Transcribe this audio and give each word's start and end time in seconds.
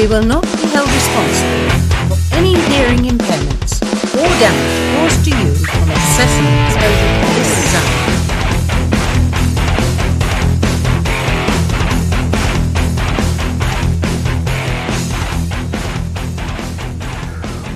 We 0.00 0.06
will 0.06 0.22
not 0.22 0.44
be 0.44 0.66
held 0.68 0.88
responsible 0.88 1.68
for 2.08 2.16
any 2.36 2.54
hearing 2.54 3.00
impairments 3.00 3.82
or 4.14 4.26
damage 4.40 4.96
caused 4.96 5.24
to 5.26 5.30
you 5.30 5.54
from 5.56 5.90
exposure 5.90 7.20
to 7.20 7.26
this 7.36 7.70
sound. 7.70 7.90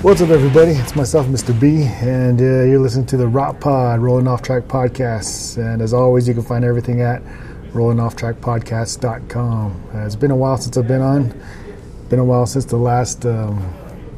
What's 0.03 0.21
up, 0.21 0.29
everybody? 0.29 0.71
It's 0.71 0.95
myself, 0.95 1.27
Mr. 1.27 1.53
B, 1.59 1.83
and 1.83 2.41
uh, 2.41 2.63
you're 2.63 2.79
listening 2.79 3.05
to 3.05 3.17
the 3.17 3.27
Rock 3.27 3.59
Pod, 3.59 3.99
Rolling 3.99 4.27
Off 4.27 4.41
Track 4.41 4.63
Podcast. 4.63 5.57
And 5.57 5.79
as 5.79 5.93
always, 5.93 6.27
you 6.27 6.33
can 6.33 6.41
find 6.41 6.65
everything 6.65 7.01
at 7.01 7.21
rollingofftrackpodcast.com. 7.73 9.83
Uh, 9.93 10.05
it's 10.07 10.15
been 10.15 10.31
a 10.31 10.35
while 10.35 10.57
since 10.57 10.75
I've 10.75 10.87
been 10.87 11.01
on. 11.01 11.31
Been 12.07 12.19
a 12.19 12.23
while 12.23 12.45
since 12.45 12.65
the 12.65 12.77
last 12.77 13.25
um, 13.25 13.73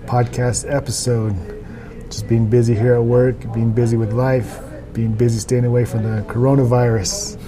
podcast 0.08 0.70
episode. 0.70 1.34
Just 2.10 2.28
being 2.28 2.50
busy 2.50 2.76
here 2.76 2.96
at 2.96 3.04
work, 3.04 3.40
being 3.54 3.72
busy 3.72 3.96
with 3.96 4.12
life, 4.12 4.60
being 4.92 5.14
busy 5.14 5.40
staying 5.40 5.64
away 5.64 5.86
from 5.86 6.04
the 6.04 6.22
coronavirus. 6.24 7.40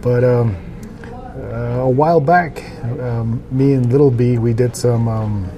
But 0.00 0.22
um, 0.22 0.54
uh, 1.36 1.80
a 1.80 1.90
while 1.90 2.20
back, 2.20 2.62
um, 3.00 3.42
me 3.50 3.72
and 3.72 3.90
Little 3.90 4.12
B, 4.12 4.38
we 4.38 4.52
did 4.52 4.76
some. 4.76 5.08
Um, 5.08 5.50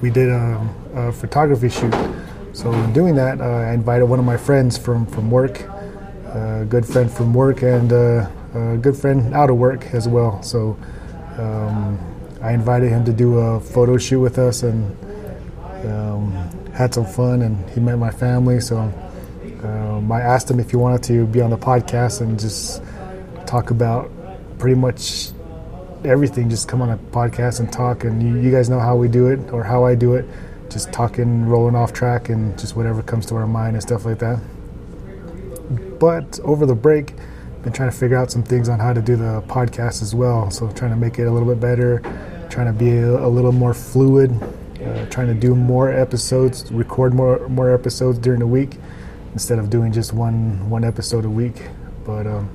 we 0.00 0.10
did 0.10 0.28
a, 0.28 0.68
a 0.94 1.12
photography 1.12 1.68
shoot. 1.68 1.94
So 2.54 2.72
in 2.72 2.92
doing 2.92 3.14
that, 3.14 3.40
uh, 3.40 3.44
I 3.44 3.72
invited 3.72 4.06
one 4.06 4.18
of 4.18 4.24
my 4.24 4.36
friends 4.36 4.76
from 4.76 5.06
from 5.06 5.30
work, 5.30 5.60
a 6.32 6.66
good 6.68 6.84
friend 6.84 7.08
from 7.08 7.32
work, 7.32 7.62
and 7.62 7.92
uh, 7.92 8.28
a 8.52 8.76
good 8.76 8.96
friend 8.96 9.32
out 9.32 9.48
of 9.48 9.58
work 9.58 9.94
as 9.94 10.08
well. 10.08 10.42
So 10.42 10.76
um, 11.38 12.15
I 12.42 12.52
invited 12.52 12.90
him 12.90 13.04
to 13.06 13.12
do 13.12 13.38
a 13.38 13.60
photo 13.60 13.96
shoot 13.96 14.20
with 14.20 14.38
us, 14.38 14.62
and 14.62 14.96
um, 15.86 16.32
had 16.74 16.94
some 16.94 17.06
fun. 17.06 17.42
And 17.42 17.68
he 17.70 17.80
met 17.80 17.98
my 17.98 18.10
family. 18.10 18.60
So 18.60 18.78
um, 19.62 20.10
I 20.12 20.20
asked 20.20 20.50
him 20.50 20.60
if 20.60 20.70
he 20.70 20.76
wanted 20.76 21.02
to 21.04 21.26
be 21.26 21.40
on 21.40 21.50
the 21.50 21.58
podcast 21.58 22.20
and 22.20 22.38
just 22.38 22.82
talk 23.46 23.70
about 23.70 24.10
pretty 24.58 24.76
much 24.76 25.30
everything. 26.04 26.50
Just 26.50 26.68
come 26.68 26.82
on 26.82 26.90
a 26.90 26.98
podcast 26.98 27.60
and 27.60 27.72
talk. 27.72 28.04
And 28.04 28.22
you, 28.22 28.40
you 28.40 28.50
guys 28.50 28.68
know 28.68 28.80
how 28.80 28.96
we 28.96 29.08
do 29.08 29.28
it 29.28 29.52
or 29.52 29.64
how 29.64 29.84
I 29.84 29.94
do 29.94 30.14
it. 30.14 30.26
Just 30.70 30.92
talking, 30.92 31.46
rolling 31.46 31.76
off 31.76 31.92
track, 31.92 32.28
and 32.28 32.58
just 32.58 32.76
whatever 32.76 33.02
comes 33.02 33.26
to 33.26 33.36
our 33.36 33.46
mind 33.46 33.76
and 33.76 33.82
stuff 33.82 34.04
like 34.04 34.18
that. 34.18 34.40
But 35.98 36.40
over 36.40 36.66
the 36.66 36.74
break, 36.74 37.14
been 37.66 37.72
trying 37.72 37.90
to 37.90 37.96
figure 37.96 38.16
out 38.16 38.30
some 38.30 38.44
things 38.44 38.68
on 38.68 38.78
how 38.78 38.92
to 38.92 39.02
do 39.02 39.16
the 39.16 39.42
podcast 39.48 40.00
as 40.00 40.14
well. 40.14 40.52
So 40.52 40.70
trying 40.70 40.92
to 40.92 40.96
make 40.96 41.18
it 41.18 41.24
a 41.24 41.30
little 41.32 41.48
bit 41.48 41.58
better, 41.58 41.98
trying 42.48 42.68
to 42.68 42.72
be 42.72 42.90
a, 42.90 43.26
a 43.26 43.26
little 43.26 43.50
more 43.50 43.74
fluid, 43.74 44.30
uh, 44.80 45.04
trying 45.06 45.26
to 45.26 45.34
do 45.34 45.52
more 45.56 45.90
episodes, 45.90 46.70
record 46.70 47.12
more 47.12 47.48
more 47.48 47.74
episodes 47.74 48.20
during 48.20 48.38
the 48.38 48.46
week 48.46 48.76
instead 49.32 49.58
of 49.58 49.68
doing 49.68 49.90
just 49.92 50.12
one 50.12 50.70
one 50.70 50.84
episode 50.84 51.24
a 51.24 51.28
week. 51.28 51.60
But 52.04 52.28
um, 52.28 52.48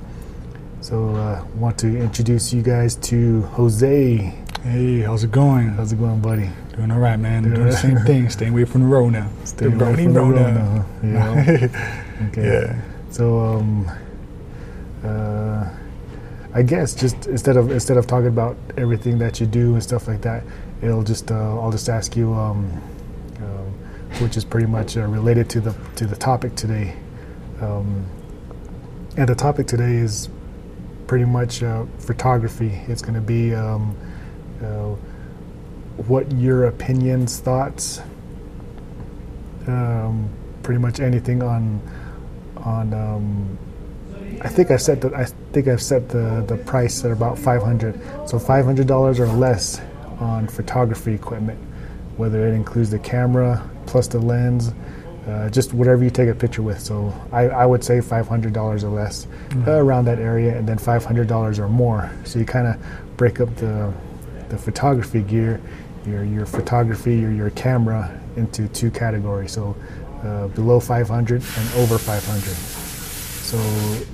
so 0.79 1.13
uh, 1.13 1.45
want 1.55 1.77
to 1.79 1.87
introduce 1.87 2.53
you 2.53 2.61
guys 2.61 2.95
to 3.11 3.41
Jose. 3.57 4.33
Hey, 4.63 4.99
how's 5.01 5.25
it 5.25 5.31
going? 5.31 5.71
How's 5.71 5.91
it 5.91 5.99
going, 5.99 6.21
buddy? 6.21 6.49
Doing 6.77 6.89
all 6.89 6.99
right, 6.99 7.19
man. 7.19 7.43
Doing 7.43 7.55
Doing 7.55 7.67
the 7.67 7.75
same 7.75 7.97
thing. 8.05 8.29
Staying 8.37 8.53
away 8.53 8.63
from 8.63 8.83
the 8.83 8.87
road 8.87 9.09
now. 9.09 9.29
Stay 9.43 9.67
the 9.67 9.85
away 9.85 10.05
from 10.05 10.13
the 10.13 10.21
road 10.21 10.35
now, 10.35 10.85
yeah. 11.03 11.97
Okay. 12.29 12.45
Yeah. 12.45 12.81
So 13.09 13.39
um, 13.39 13.91
uh, 15.03 15.69
I 16.53 16.63
guess 16.63 16.93
just 16.93 17.27
instead 17.27 17.55
of 17.55 17.71
instead 17.71 17.97
of 17.97 18.07
talking 18.07 18.27
about 18.27 18.57
everything 18.77 19.17
that 19.19 19.39
you 19.39 19.47
do 19.47 19.73
and 19.73 19.81
stuff 19.81 20.07
like 20.07 20.21
that, 20.21 20.43
it'll 20.81 21.03
just 21.03 21.31
uh, 21.31 21.59
I'll 21.59 21.71
just 21.71 21.87
ask 21.87 22.15
you, 22.15 22.33
um, 22.33 22.81
um, 23.37 23.73
which 24.19 24.35
is 24.35 24.43
pretty 24.43 24.67
much 24.67 24.97
uh, 24.97 25.01
related 25.07 25.49
to 25.51 25.61
the 25.61 25.75
to 25.95 26.05
the 26.05 26.15
topic 26.15 26.55
today. 26.55 26.95
Um, 27.61 28.05
and 29.17 29.29
the 29.29 29.35
topic 29.35 29.67
today 29.67 29.95
is 29.95 30.29
pretty 31.07 31.25
much 31.25 31.63
uh, 31.63 31.85
photography. 31.99 32.81
It's 32.87 33.01
going 33.01 33.15
to 33.15 33.21
be 33.21 33.55
um, 33.55 33.95
uh, 34.61 34.95
what 36.07 36.31
your 36.33 36.65
opinions, 36.65 37.39
thoughts, 37.39 38.01
um, 39.67 40.29
pretty 40.63 40.79
much 40.79 40.99
anything 40.99 41.41
on 41.41 41.81
on. 42.57 43.57
I 44.43 44.49
think 44.49 44.71
I 44.71 44.77
set 44.77 45.01
the 45.01 45.13
I 45.15 45.25
think 45.53 45.67
I've 45.67 45.81
set 45.81 46.09
the 46.09 46.43
the 46.47 46.57
price 46.57 47.05
at 47.05 47.11
about 47.11 47.37
five 47.37 47.61
hundred. 47.61 47.99
So 48.27 48.39
five 48.39 48.65
hundred 48.65 48.87
dollars 48.87 49.19
or 49.19 49.27
less 49.27 49.79
on 50.19 50.47
photography 50.47 51.13
equipment, 51.13 51.59
whether 52.17 52.47
it 52.47 52.53
includes 52.53 52.89
the 52.89 52.99
camera 52.99 53.69
plus 53.85 54.07
the 54.07 54.19
lens. 54.19 54.73
Uh, 55.27 55.47
just 55.49 55.71
whatever 55.71 56.03
you 56.03 56.09
take 56.09 56.29
a 56.29 56.33
picture 56.33 56.63
with. 56.63 56.79
So 56.79 57.13
I, 57.31 57.47
I 57.49 57.63
would 57.63 57.83
say 57.83 57.99
$500 57.99 58.83
or 58.83 58.89
less 58.89 59.27
uh, 59.67 59.73
around 59.73 60.05
that 60.05 60.17
area, 60.17 60.57
and 60.57 60.67
then 60.67 60.79
$500 60.79 61.59
or 61.59 61.69
more. 61.69 62.11
So 62.23 62.39
you 62.39 62.45
kind 62.45 62.65
of 62.65 63.17
break 63.17 63.39
up 63.39 63.55
the 63.57 63.93
the 64.49 64.57
photography 64.57 65.21
gear, 65.21 65.61
your 66.07 66.23
your 66.23 66.47
photography, 66.47 67.17
your 67.17 67.31
your 67.31 67.51
camera 67.51 68.19
into 68.35 68.67
two 68.69 68.89
categories. 68.89 69.51
So 69.51 69.75
uh, 70.23 70.47
below 70.47 70.79
500 70.79 71.35
and 71.35 71.73
over 71.75 71.99
500. 71.99 72.80
So 73.51 73.57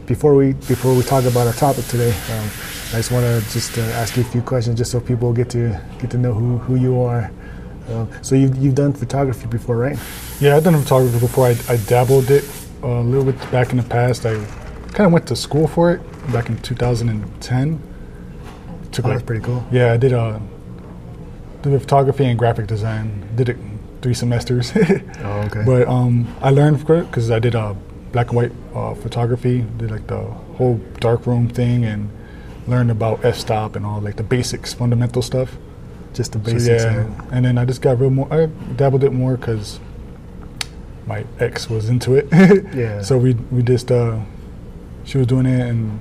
before 0.07 0.33
we 0.33 0.53
before 0.53 0.95
we 0.95 1.03
talk 1.03 1.23
about 1.25 1.45
our 1.45 1.53
topic 1.53 1.85
today, 1.85 2.09
um, 2.09 2.49
I 2.91 2.97
just 2.97 3.11
want 3.11 3.23
to 3.23 3.39
just 3.53 3.77
uh, 3.77 3.81
ask 4.01 4.17
you 4.17 4.23
a 4.23 4.25
few 4.25 4.41
questions, 4.41 4.79
just 4.79 4.89
so 4.91 4.99
people 4.99 5.31
get 5.31 5.47
to 5.51 5.79
get 5.99 6.09
to 6.09 6.17
know 6.17 6.33
who, 6.33 6.57
who 6.57 6.73
you 6.73 6.99
are. 7.03 7.29
Uh, 7.87 8.07
so 8.23 8.33
you've 8.33 8.57
you've 8.57 8.73
done 8.73 8.93
photography 8.93 9.45
before, 9.45 9.77
right? 9.77 9.99
Yeah, 10.39 10.57
I've 10.57 10.63
done 10.63 10.81
photography 10.81 11.19
before. 11.19 11.45
I, 11.45 11.55
I 11.69 11.77
dabbled 11.77 12.31
it 12.31 12.45
uh, 12.81 12.87
a 12.87 13.03
little 13.03 13.31
bit 13.31 13.39
back 13.51 13.69
in 13.69 13.77
the 13.77 13.83
past. 13.83 14.25
I 14.25 14.33
kind 14.93 15.05
of 15.05 15.11
went 15.11 15.27
to 15.27 15.35
school 15.35 15.67
for 15.67 15.91
it 15.91 16.01
back 16.33 16.49
in 16.49 16.57
2010. 16.57 17.79
Took 18.91 19.05
Oh, 19.05 19.07
like 19.09 19.17
that's 19.17 19.27
pretty 19.27 19.45
cool. 19.45 19.63
Yeah, 19.71 19.93
I 19.93 19.97
did 19.97 20.13
uh, 20.13 20.39
did 21.61 21.79
photography 21.79 22.25
and 22.25 22.39
graphic 22.39 22.65
design. 22.65 23.29
Did 23.35 23.49
it 23.49 23.57
three 24.01 24.15
semesters. 24.15 24.73
Oh, 25.23 25.41
okay. 25.41 25.63
But 25.63 25.87
um, 25.87 26.27
I 26.41 26.49
learned 26.49 26.79
because 26.87 27.29
I 27.29 27.39
did 27.39 27.53
uh, 27.53 27.75
black 28.11 28.27
and 28.27 28.35
white 28.37 28.51
uh, 28.75 28.93
photography. 28.95 29.65
Did 29.77 29.91
like 29.91 30.07
the 30.07 30.21
whole 30.57 30.79
darkroom 30.99 31.47
thing 31.49 31.85
and 31.85 32.09
learned 32.67 32.91
about 32.91 33.23
f-stop 33.23 33.75
and 33.75 33.85
all 33.85 34.01
like 34.01 34.15
the 34.17 34.23
basics, 34.23 34.73
fundamental 34.73 35.21
stuff. 35.21 35.57
just 36.13 36.31
the 36.33 36.39
So, 36.39 36.53
basics. 36.53 36.83
yeah, 36.83 37.01
of 37.05 37.33
and 37.33 37.45
then 37.45 37.57
I 37.57 37.65
just 37.65 37.81
got 37.81 37.99
real 37.99 38.09
more. 38.09 38.27
I 38.33 38.47
dabbled 38.75 39.03
it 39.03 39.11
more 39.13 39.37
because 39.37 39.79
my 41.05 41.25
ex 41.39 41.69
was 41.69 41.89
into 41.89 42.15
it. 42.15 42.27
Yeah. 42.75 43.01
So 43.01 43.17
we 43.17 43.33
we 43.51 43.63
just 43.63 43.91
uh, 43.91 44.19
she 45.05 45.17
was 45.17 45.27
doing 45.27 45.45
it 45.45 45.61
and 45.69 45.99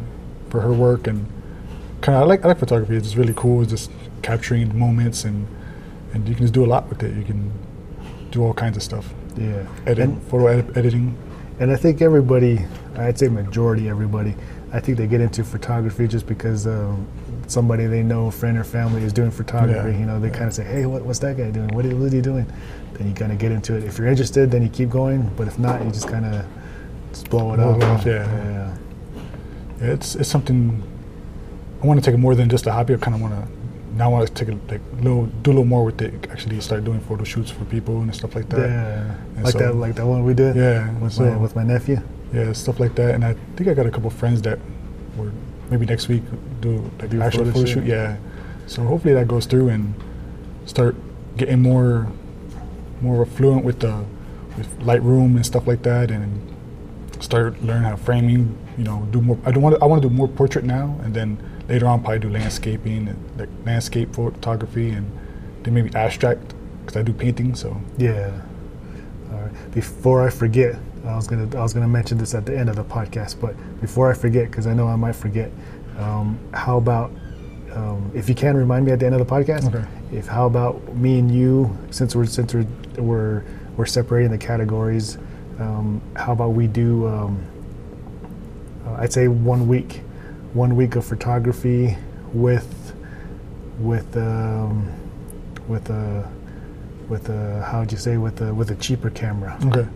for 0.51 0.61
her 0.61 0.73
work 0.73 1.07
and 1.07 1.27
kind 2.01 2.17
of 2.17 2.23
I 2.23 2.27
like 2.27 2.45
I 2.45 2.49
like 2.49 2.59
photography. 2.59 2.97
It's 2.97 3.07
just 3.07 3.17
really 3.17 3.35
cool. 3.37 3.63
It's 3.63 3.71
just 3.71 3.91
capturing 4.23 4.77
moments 4.79 5.25
and 5.25 5.47
and 6.13 6.29
you 6.29 6.35
can 6.35 6.45
just 6.45 6.55
do 6.55 6.65
a 6.65 6.71
lot 6.75 6.89
with 6.89 7.03
it. 7.03 7.15
You 7.15 7.25
can 7.25 7.53
do 8.31 8.43
all 8.43 8.55
kinds 8.55 8.77
of 8.77 8.83
stuff. 8.83 9.13
Yeah. 9.37 9.67
Edit, 9.87 9.99
And, 10.09 10.23
photo 10.25 10.47
edit, 10.47 10.77
editing. 10.77 11.17
And 11.59 11.71
I 11.71 11.77
think 11.77 12.03
everybody, 12.03 12.65
I'd 12.97 13.19
say 13.19 13.29
majority 13.29 13.89
everybody, 13.89 14.35
I 14.73 14.81
think 14.81 14.99
they 14.99 15.07
get 15.07 15.21
into 15.21 15.45
photography 15.45 16.07
just 16.09 16.27
because 16.27 16.67
um, 16.67 17.07
somebody 17.47 17.87
they 17.87 18.03
know, 18.03 18.31
friend 18.31 18.59
or 18.59 18.65
family, 18.65 19.03
is 19.03 19.13
doing 19.13 19.31
photography. 19.31 19.93
Yeah, 19.93 19.99
You 19.99 20.07
know, 20.07 20.21
they 20.21 20.29
yeah. 20.29 20.35
kind 20.35 20.47
of 20.49 20.55
say, 20.55 20.65
"Hey, 20.65 20.87
what, 20.87 21.03
what's 21.03 21.21
that 21.21 21.37
guy 21.37 21.51
doing? 21.51 21.69
What, 21.69 21.87
is, 21.87 21.95
what 21.95 22.07
is 22.07 22.13
he 22.13 22.21
doing?" 22.21 22.47
Then 22.95 23.09
you 23.09 23.15
kind 23.15 23.33
of 23.33 23.39
get 23.39 23.53
into 23.53 23.77
it. 23.77 23.85
If 23.85 23.99
you're 23.99 24.07
interested, 24.09 24.51
then 24.51 24.63
you 24.63 24.69
keep 24.69 24.91
going. 24.91 25.31
But 25.37 25.47
if 25.49 25.59
not, 25.59 25.83
you 25.85 25.91
just 25.91 26.09
kind 26.09 26.25
of 26.27 26.45
just 27.11 27.31
blow 27.31 27.53
it 27.55 27.57
Blow 27.57 27.71
off. 27.73 27.77
it 27.79 27.85
off, 27.85 28.07
yeah. 28.07 28.13
yeah. 28.35 28.77
Yeah, 29.81 29.93
it's 29.93 30.15
it's 30.15 30.29
something 30.29 30.83
I 31.83 31.87
want 31.87 32.01
to 32.01 32.05
take 32.05 32.15
it 32.15 32.19
more 32.19 32.35
than 32.35 32.49
just 32.49 32.67
a 32.67 32.73
hobby. 32.73 32.95
I 32.95 32.97
kind 32.99 33.15
of 33.15 33.21
want 33.21 33.35
to 33.35 33.49
now 33.97 34.07
I 34.07 34.09
want 34.09 34.29
to 34.29 34.35
take 34.35 34.55
it 34.55 34.59
like 34.71 34.81
little 35.01 35.27
do 35.27 35.51
a 35.51 35.53
little 35.53 35.65
more 35.65 35.85
with 35.85 36.01
it. 36.03 36.13
Actually, 36.31 36.61
start 36.61 36.85
doing 36.85 37.01
photo 37.01 37.25
shoots 37.25 37.51
for 37.51 37.65
people 37.65 38.01
and 38.03 38.15
stuff 38.15 38.35
like 38.35 38.49
that. 38.51 38.69
Yeah, 38.69 39.15
And 39.37 39.45
like 39.45 39.53
so- 39.53 39.59
that, 39.59 39.75
like 39.75 39.95
that 39.97 40.07
one 40.07 40.25
we 40.25 40.35
did. 40.35 40.57
Yeah, 40.57 40.91
with 40.99 41.13
so- 41.15 41.25
my 41.25 41.37
with 41.37 41.57
my 41.57 41.63
nephew. 41.65 41.99
Yeah, 42.33 42.53
stuff 42.53 42.79
like 42.81 42.95
that. 42.97 43.15
And 43.15 43.25
I 43.25 43.35
think 43.57 43.69
I 43.69 43.75
got 43.75 43.87
a 43.87 43.91
couple 43.91 44.11
friends 44.11 44.43
that 44.43 44.59
were 45.17 45.33
maybe 45.71 45.87
next 45.87 46.09
week 46.09 46.23
do 46.61 46.83
like 47.01 47.11
Do 47.11 47.21
a 47.21 47.25
actual 47.25 47.45
photo 47.45 47.53
photo 47.53 47.67
shoot? 47.67 47.75
shoot. 47.75 47.87
Yeah. 47.87 48.17
So 48.67 48.83
hopefully 48.83 49.15
that 49.15 49.29
goes 49.29 49.47
through 49.47 49.69
and 49.71 49.95
start 50.67 50.95
getting 51.37 51.61
more 51.63 52.09
more 53.01 53.25
fluent 53.27 53.65
with 53.65 53.79
the 53.81 54.05
with 54.57 54.69
Lightroom 54.81 55.37
and 55.37 55.45
stuff 55.47 55.67
like 55.67 55.83
that, 55.83 56.11
and 56.11 56.41
start 57.21 57.63
learning 57.63 57.85
how 57.85 57.97
framing. 57.97 58.57
You 58.79 58.85
know, 58.85 59.07
do 59.11 59.21
more. 59.21 59.39
I 59.45 59.51
don't 59.51 59.63
want. 59.63 59.83
I 59.83 59.87
want 59.87 60.03
to 60.03 60.09
do 60.09 60.15
more 60.15 60.29
portrait 60.29 60.65
now, 60.65 60.99
and 61.03 61.15
then 61.15 61.39
later 61.69 61.87
on 61.87 62.01
probably 62.01 62.19
do 62.21 62.31
landscaping 62.31 63.09
and 63.09 63.39
like 63.39 63.49
landscape 63.65 64.15
photography, 64.15 64.91
and 64.91 65.11
then 65.63 65.75
maybe 65.75 65.95
abstract 65.95 66.55
because 66.85 66.97
I 66.97 67.03
do 67.03 67.13
painting. 67.13 67.55
So 67.55 67.81
Yeah. 67.99 68.31
All 69.33 69.41
right. 69.41 69.71
Before 69.73 70.27
I 70.27 70.31
forget, 70.31 70.77
I 71.05 71.17
was 71.17 71.27
gonna 71.27 71.49
I 71.57 71.63
was 71.63 71.73
gonna 71.73 71.89
mention 71.89 72.19
this 72.19 72.35
at 72.35 72.47
the 72.47 72.57
end 72.57 72.69
of 72.69 72.77
the 72.77 72.85
podcast, 72.85 73.41
but 73.41 73.55
before 73.81 74.11
I 74.11 74.15
forget, 74.15 74.51
because 74.51 74.67
I 74.67 74.75
know 74.75 74.87
I 74.87 74.97
might 74.97 75.17
forget, 75.17 75.51
um, 75.99 76.39
how 76.53 76.77
about 76.77 77.11
um, 77.77 78.11
if 78.15 78.29
you 78.29 78.35
can 78.35 78.57
remind 78.57 78.87
me 78.87 78.93
at 78.93 79.01
the 79.01 79.07
end 79.07 79.15
of 79.15 79.27
the 79.27 79.33
podcast. 79.35 79.69
Okay. 79.75 79.87
If 80.13 80.27
how 80.27 80.47
about 80.47 80.95
me 80.97 81.19
and 81.19 81.31
you, 81.31 81.77
since 81.91 82.17
we're 82.17 82.27
since 82.27 82.55
we're 82.55 82.67
we're, 82.97 83.45
we're 83.77 83.87
separating 83.87 84.31
the 84.31 84.39
categories, 84.39 85.19
um, 85.59 86.01
how 86.17 86.33
about 86.33 86.51
we 86.51 86.67
do? 86.67 87.07
Um, 87.07 87.45
uh, 88.87 88.97
I'd 89.01 89.13
say 89.13 89.29
one 89.29 89.67
week, 89.69 90.03
one 90.53 90.77
week 90.77 90.97
of 90.97 91.05
photography 91.05 91.97
with 92.33 92.95
with 93.79 94.17
um, 94.17 94.89
with 95.69 95.91
a 95.91 96.29
with 97.09 97.29
a 97.29 97.63
how'd 97.63 97.93
you 97.93 97.99
say 97.99 98.17
with 98.17 98.41
a 98.41 98.53
with 98.53 98.71
a 98.71 98.77
cheaper 98.77 99.11
camera. 99.11 99.59
Okay. 99.67 99.87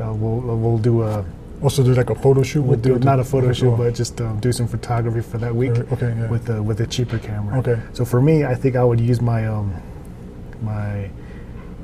Uh, 0.00 0.12
we'll 0.12 0.40
we'll 0.56 0.78
do 0.78 1.02
a 1.02 1.24
Also 1.60 1.82
do 1.82 1.92
like 1.94 2.10
a 2.10 2.14
photo 2.14 2.42
shoot 2.44 2.62
we'll 2.62 2.78
do 2.78 2.98
the, 2.98 3.04
not 3.04 3.18
a 3.18 3.24
photo 3.24 3.52
shoot, 3.52 3.76
but 3.76 3.92
just 3.94 4.20
um, 4.20 4.38
do 4.38 4.52
some 4.52 4.68
photography 4.68 5.22
for 5.22 5.38
that 5.38 5.52
week 5.54 5.72
Okay, 5.92 6.14
yeah. 6.16 6.28
with 6.30 6.48
a 6.50 6.62
with 6.62 6.80
a 6.80 6.86
cheaper 6.86 7.18
camera. 7.18 7.58
Okay. 7.58 7.76
So 7.94 8.04
for 8.04 8.20
me, 8.20 8.44
I 8.44 8.54
think 8.54 8.76
I 8.76 8.84
would 8.84 9.00
use 9.00 9.20
my 9.20 9.46
um 9.48 9.74
my 10.62 11.10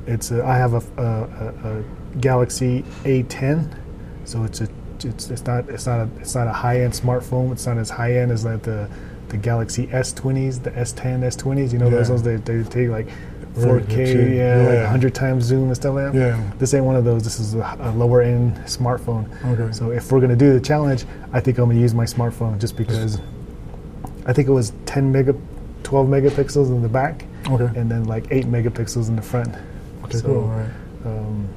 it's 0.07 0.31
a, 0.31 0.45
I 0.45 0.55
have 0.57 0.73
a, 0.73 0.83
a, 0.97 1.07
a, 1.43 1.79
a 1.79 1.83
Galaxy 2.19 2.83
A10, 3.03 3.73
so 4.25 4.43
it's 4.43 4.61
a 4.61 4.67
it's, 5.03 5.29
it's 5.29 5.45
not 5.45 5.69
it's 5.69 5.85
not 5.85 5.99
a 6.01 6.09
it's 6.19 6.35
not 6.35 6.47
a 6.47 6.53
high 6.53 6.81
end 6.81 6.93
smartphone. 6.93 7.51
It's 7.51 7.65
not 7.67 7.77
as 7.77 7.89
high 7.89 8.13
end 8.13 8.31
as 8.31 8.45
like 8.45 8.61
the 8.63 8.89
the 9.29 9.37
Galaxy 9.37 9.87
S20s, 9.87 10.61
the 10.63 10.71
S10, 10.71 11.21
S20s. 11.21 11.73
You 11.73 11.79
know 11.79 11.89
those 11.89 12.07
Yeah. 12.07 12.13
ones 12.13 12.23
they, 12.23 12.35
they 12.37 12.63
take 12.63 12.89
like 12.89 13.07
4K, 13.55 13.87
good 13.87 14.07
shit. 14.07 14.33
yeah, 14.37 14.57
like 14.67 14.79
100 14.83 15.15
times 15.15 15.45
zoom 15.45 15.67
and 15.67 15.75
stuff 15.75 15.95
like 15.95 16.11
that. 16.11 16.17
Yeah. 16.17 16.51
This 16.59 16.73
ain't 16.73 16.85
one 16.85 16.95
of 16.95 17.05
those. 17.05 17.23
This 17.23 17.39
is 17.39 17.55
a, 17.55 17.77
a 17.79 17.91
lower 17.91 18.21
end 18.21 18.55
smartphone. 18.65 19.25
Okay. 19.45 19.71
So 19.73 19.91
if 19.91 20.11
we're 20.11 20.19
gonna 20.21 20.35
do 20.35 20.53
the 20.53 20.59
challenge, 20.61 21.05
I 21.33 21.39
think 21.39 21.57
I'm 21.57 21.69
gonna 21.69 21.79
use 21.79 21.93
my 21.93 22.05
smartphone 22.05 22.59
just 22.59 22.75
because 22.77 23.19
I 24.25 24.33
think 24.33 24.47
it 24.47 24.51
was 24.51 24.73
10 24.85 25.11
mega, 25.11 25.35
12 25.83 26.07
megapixels 26.07 26.67
in 26.67 26.81
the 26.81 26.89
back, 26.89 27.25
Okay. 27.49 27.69
and 27.79 27.89
then 27.91 28.05
like 28.05 28.27
8 28.31 28.45
megapixels 28.45 29.07
in 29.09 29.15
the 29.15 29.21
front. 29.21 29.53
Okay, 30.03 30.17
so, 30.17 30.23
cool. 30.25 30.41
Right. 30.43 30.69
Um, 31.05 31.47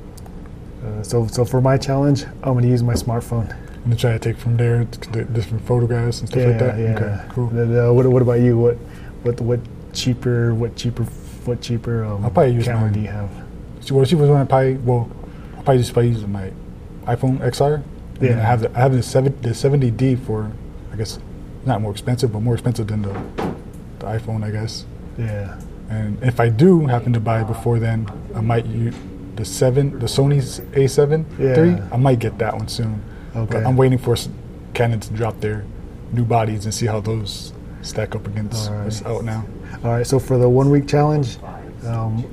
uh, 0.85 1.03
so 1.03 1.27
so 1.27 1.45
for 1.45 1.61
my 1.61 1.77
challenge, 1.77 2.25
I'm 2.43 2.55
gonna 2.55 2.67
use 2.69 2.83
my 2.83 2.95
smartphone. 2.95 3.51
And 3.85 3.93
then 3.93 3.97
try 3.97 4.13
to 4.13 4.19
take 4.19 4.37
from 4.37 4.57
there 4.57 4.85
the 5.13 5.25
different 5.25 5.65
photographs 5.67 6.21
and 6.21 6.29
stuff 6.29 6.45
like 6.45 6.59
that. 6.59 6.79
yeah. 6.79 6.95
Okay, 6.97 7.29
cool. 7.35 7.47
Then, 7.49 7.77
uh, 7.79 7.93
what, 7.93 8.07
what 8.07 8.23
about 8.23 8.41
you? 8.41 8.59
What 8.59 8.75
what 9.23 9.41
what 9.41 9.61
cheaper? 9.93 10.55
What 10.55 10.77
cheaper? 10.77 11.05
What 11.45 11.61
cheaper 11.63 12.05
um, 12.05 12.25
I'll 12.25 12.31
probably 12.31 12.55
use 12.55 12.65
camera 12.67 12.83
mine. 12.83 12.93
do 12.93 13.01
you 13.01 13.09
have? 13.09 13.31
Well, 13.91 14.05
she 14.05 14.15
was 14.17 14.29
one 14.29 14.41
I 14.43 14.45
probably 14.45 14.75
well, 14.79 15.09
I'll 15.57 15.63
probably 15.63 15.79
just 15.79 15.93
probably 15.95 16.11
use 16.11 16.27
my 16.27 16.53
iPhone 17.05 17.39
XR. 17.39 17.77
And 17.77 17.85
Yeah. 18.21 18.39
I 18.39 18.43
have 18.43 18.61
the 18.61 18.71
I 18.77 18.81
have 18.81 18.93
the 18.93 19.03
seven 19.03 19.35
the 19.41 19.55
seventy 19.55 19.91
D 19.91 20.17
for 20.17 20.51
I 20.93 20.97
guess 20.97 21.19
not 21.65 21.81
more 21.81 21.93
expensive, 21.93 22.33
but 22.33 22.41
more 22.41 22.55
expensive 22.55 22.87
than 22.89 23.03
the 23.03 23.13
the 24.01 24.07
iPhone, 24.07 24.45
I 24.45 24.51
guess. 24.51 24.85
Yeah. 25.17 25.59
And 25.89 26.23
if 26.23 26.39
I 26.39 26.51
do 26.51 26.87
happen 26.87 27.13
to 27.15 27.21
buy 27.21 27.41
it 27.41 27.47
before 27.47 27.79
then, 27.79 28.07
I 28.35 28.41
might 28.43 28.67
use 28.67 28.95
the 29.39 29.45
seven, 29.45 29.99
the 30.01 30.07
Sony's 30.07 30.61
A7 30.75 31.25
Yeah. 31.39 31.55
three. 31.55 31.77
I 31.93 31.97
might 31.97 32.19
get 32.19 32.39
that 32.39 32.55
one 32.57 32.67
soon. 32.69 33.01
Okay. 33.37 33.55
But 33.55 33.67
I'm 33.67 33.77
waiting 33.77 33.99
for 33.99 34.17
Canon 34.75 34.99
to 35.01 35.13
drop 35.15 35.41
their 35.41 35.65
new 36.13 36.25
bodies 36.25 36.65
and 36.65 36.75
see 36.75 36.87
how 36.87 37.01
those 37.01 37.53
stack 37.83 38.17
up 38.17 38.27
against 38.27 38.69
Alright. 38.69 38.85
what's 38.85 39.05
out 39.07 39.25
now. 39.25 39.45
All 39.85 39.93
right. 39.93 40.07
So 40.07 40.19
for 40.19 40.39
the 40.39 40.49
one 40.49 40.71
week 40.71 40.89
challenge, 40.89 41.39
um, 41.87 42.25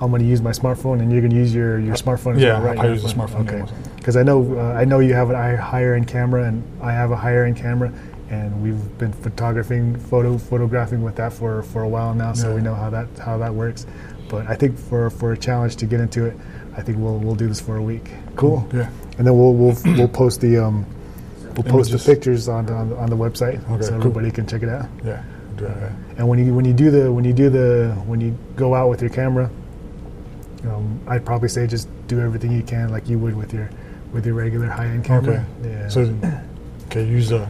I'm 0.00 0.10
gonna 0.10 0.24
use 0.24 0.40
my 0.42 0.50
smartphone, 0.50 1.00
and 1.00 1.12
you're 1.12 1.20
gonna 1.22 1.34
use 1.34 1.54
your, 1.54 1.78
your 1.78 1.94
smartphone. 1.94 2.36
As 2.36 2.42
Yeah, 2.42 2.54
well, 2.54 2.62
right? 2.62 2.74
probably 2.76 2.94
use 2.94 3.02
the 3.02 3.08
smartphone, 3.10 3.48
Okay. 3.48 3.64
Because 3.96 4.16
I 4.16 4.22
know 4.24 4.58
uh, 4.58 4.72
I 4.80 4.84
know 4.84 4.98
you 4.98 5.14
have 5.14 5.30
a 5.30 5.56
higher 5.58 5.94
end 5.94 6.08
camera, 6.08 6.44
and 6.44 6.62
I 6.82 6.90
have 6.92 7.10
a 7.12 7.16
higher 7.16 7.44
end 7.44 7.56
camera, 7.56 7.92
and 8.30 8.62
we've 8.62 8.98
been 8.98 9.12
photographing, 9.12 9.96
photo 9.98 10.38
photographing 10.38 11.02
with 11.02 11.16
that 11.16 11.32
for, 11.34 11.62
for 11.62 11.82
a 11.82 11.88
while 11.88 12.14
now, 12.14 12.32
so 12.32 12.48
Yeah. 12.48 12.54
we 12.56 12.60
know 12.62 12.74
how 12.74 12.88
that 12.90 13.06
how 13.18 13.36
that 13.38 13.54
works. 13.54 13.86
But 14.30 14.46
I 14.46 14.54
think 14.54 14.78
for, 14.78 15.10
for 15.10 15.32
a 15.32 15.36
challenge 15.36 15.76
to 15.76 15.86
get 15.86 16.00
into 16.00 16.24
it, 16.24 16.36
I 16.76 16.82
think 16.82 16.98
we'll 16.98 17.18
we'll 17.18 17.34
do 17.34 17.48
this 17.48 17.60
for 17.60 17.76
a 17.76 17.82
week. 17.82 18.10
Cool. 18.36 18.66
Yeah. 18.72 18.88
And 19.18 19.26
then 19.26 19.36
we'll 19.36 19.52
we'll 19.54 19.76
we'll 19.96 20.08
post 20.08 20.40
the 20.40 20.56
um, 20.56 20.86
we'll 21.56 21.64
post 21.64 21.90
the 21.90 21.98
pictures 21.98 22.48
on 22.48 22.70
on, 22.70 22.92
on 22.94 23.10
the 23.10 23.16
website 23.16 23.58
Okay, 23.70 23.82
so 23.82 23.88
cool. 23.90 23.98
everybody 23.98 24.30
can 24.30 24.46
check 24.46 24.62
it 24.62 24.68
out. 24.68 24.86
Yeah. 25.04 25.22
That. 25.56 25.92
And 26.16 26.26
when 26.26 26.38
you 26.38 26.54
when 26.54 26.64
you 26.64 26.72
do 26.72 26.90
the 26.90 27.12
when 27.12 27.24
you 27.24 27.34
do 27.34 27.50
the 27.50 27.92
when 28.06 28.20
you 28.20 28.34
go 28.56 28.74
out 28.74 28.88
with 28.88 29.02
your 29.02 29.10
camera, 29.10 29.50
um, 30.64 31.00
I'd 31.06 31.26
probably 31.26 31.48
say 31.48 31.66
just 31.66 31.88
do 32.06 32.20
everything 32.20 32.52
you 32.52 32.62
can 32.62 32.88
like 32.88 33.08
you 33.08 33.18
would 33.18 33.36
with 33.36 33.52
your 33.52 33.68
with 34.12 34.24
your 34.24 34.36
regular 34.36 34.68
high 34.68 34.86
end 34.86 35.04
camera. 35.04 35.44
Okay. 35.60 35.70
Yeah. 35.70 35.88
So, 35.88 36.14
okay, 36.86 37.04
use 37.04 37.32
uh, 37.32 37.46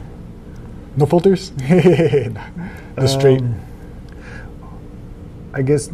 no 0.97 1.07
filters. 1.07 1.51
the 1.61 3.07
straight. 3.07 3.41
Um, 3.41 3.61
I 5.53 5.63
guess 5.63 5.91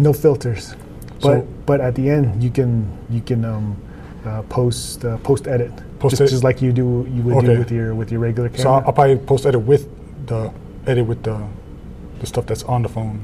no 0.00 0.12
filters, 0.12 0.74
but 1.20 1.40
So- 1.40 1.46
but 1.66 1.80
at 1.80 1.94
the 1.94 2.10
end 2.10 2.42
you 2.42 2.50
can 2.50 2.86
you 3.10 3.20
can 3.20 3.44
um, 3.44 3.76
uh, 4.26 4.42
post 4.48 5.04
uh, 5.04 5.16
post 5.18 5.46
edit 5.46 5.70
Post 5.98 6.12
just, 6.12 6.20
edit. 6.22 6.30
just 6.32 6.44
like 6.44 6.62
you 6.62 6.72
do 6.72 7.06
you 7.14 7.22
would 7.22 7.36
Okay. 7.36 7.52
do 7.54 7.58
with 7.58 7.70
your 7.70 7.94
with 7.94 8.10
your 8.10 8.20
regular 8.20 8.48
camera. 8.48 8.62
So 8.62 8.68
I'll, 8.72 8.82
I'll 8.86 8.92
probably 8.92 9.16
post 9.18 9.44
edit 9.46 9.60
with 9.62 9.86
the 10.26 10.50
edit 10.86 11.06
with 11.06 11.22
the 11.22 11.36
the 12.20 12.26
stuff 12.26 12.46
that's 12.46 12.62
on 12.64 12.82
the 12.82 12.88
phone, 12.88 13.20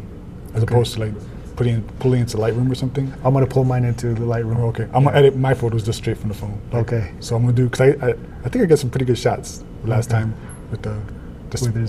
as 0.55 0.63
Okay. 0.63 0.75
opposed 0.75 0.95
to 0.95 1.01
like 1.01 1.13
putting 1.57 1.81
pulling 2.01 2.21
into 2.21 2.37
Lightroom 2.37 2.71
or 2.71 2.75
something. 2.75 3.13
I'm 3.25 3.33
gonna 3.33 3.47
pull 3.47 3.65
mine 3.65 3.85
into 3.85 4.09
the 4.15 4.27
Lightroom. 4.33 4.59
Okay, 4.71 4.85
I'm 4.93 5.05
gonna 5.05 5.17
edit 5.17 5.37
my 5.37 5.55
photos 5.55 5.83
just 5.85 5.99
straight 5.99 6.19
from 6.19 6.29
the 6.29 6.35
phone. 6.37 6.59
Like, 6.73 6.83
Okay. 6.93 7.11
So 7.21 7.35
I'm 7.37 7.43
gonna 7.43 7.55
do 7.57 7.65
because 7.69 7.81
I, 7.81 8.07
I 8.09 8.11
I 8.45 8.49
think 8.51 8.63
I 8.65 8.67
got 8.67 8.79
some 8.79 8.91
pretty 8.91 9.07
good 9.07 9.19
shots 9.19 9.65
last 9.85 10.11
Okay. 10.11 10.21
time 10.21 10.35
with 10.71 10.83
the 10.83 10.97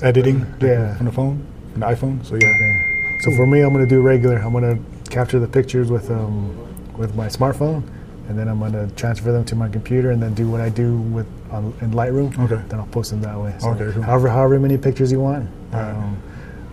editing 0.03 0.45
yeah. 0.61 0.95
from 0.95 1.05
the 1.07 1.11
phone 1.11 1.41
from 1.71 1.81
the 1.81 1.87
iPhone. 1.87 2.23
So 2.25 2.35
yeah. 2.35 2.47
Okay. 2.55 2.96
So 3.21 3.31
for 3.35 3.45
me, 3.47 3.61
I'm 3.61 3.73
going 3.73 3.87
to 3.87 3.89
do 3.89 4.01
regular. 4.01 4.37
I'm 4.37 4.51
going 4.51 4.77
to 4.77 5.09
capture 5.09 5.39
the 5.39 5.47
pictures 5.47 5.89
with 5.89 6.09
um, 6.11 6.55
with 6.97 7.15
my 7.15 7.27
smartphone, 7.27 7.83
and 8.29 8.37
then 8.37 8.47
I'm 8.47 8.59
going 8.59 8.73
to 8.73 8.87
transfer 8.95 9.31
them 9.31 9.43
to 9.45 9.55
my 9.55 9.69
computer, 9.69 10.11
and 10.11 10.21
then 10.21 10.33
do 10.33 10.49
what 10.49 10.61
I 10.61 10.69
do 10.69 10.97
with 10.97 11.27
on, 11.51 11.73
in 11.81 11.91
Lightroom. 11.91 12.37
Okay. 12.39 12.61
Then 12.67 12.79
I'll 12.79 12.87
post 12.87 13.11
them 13.11 13.21
that 13.21 13.39
way. 13.39 13.55
So 13.59 13.69
Okay, 13.69 13.91
cool. 13.93 14.03
However, 14.03 14.29
however 14.29 14.59
many 14.59 14.77
pictures 14.77 15.11
you 15.11 15.19
want, 15.19 15.49
Alright. 15.73 15.95
um, 15.95 16.21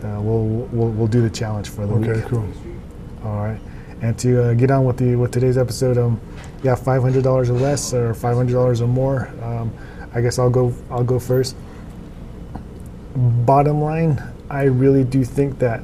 uh, 0.05 0.21
we'll, 0.21 0.45
we'll 0.73 0.91
we'll 0.91 1.07
do 1.07 1.23
the 1.23 1.31
challenge 1.31 1.69
for 1.71 1.87
the 1.87 1.95
Okay, 1.95 2.13
week. 2.21 2.25
cool. 2.27 2.47
All 3.25 3.43
right. 3.45 3.61
And 4.03 4.19
to 4.19 4.51
uh, 4.51 4.55
get 4.55 4.71
on 4.71 4.85
with 4.85 4.99
the 4.99 5.17
with 5.17 5.31
today's 5.31 5.57
episode, 5.57 5.97
um, 5.97 6.21
yeah, 6.63 6.75
five 6.75 7.01
hundred 7.01 7.25
dollars 7.25 7.49
or 7.49 7.55
less, 7.55 7.95
or 7.95 8.13
five 8.13 8.37
hundred 8.37 8.53
dollars 8.53 8.83
or 8.83 8.89
more. 8.89 9.29
Um, 9.43 9.73
I 10.13 10.21
guess 10.21 10.39
I'll 10.39 10.51
go. 10.51 10.75
I'll 10.91 11.05
go 11.05 11.19
first. 11.19 11.57
Bottom 13.17 13.81
line, 13.81 14.21
I 14.51 14.65
really 14.65 15.05
do 15.05 15.25
think 15.25 15.59
that 15.61 15.83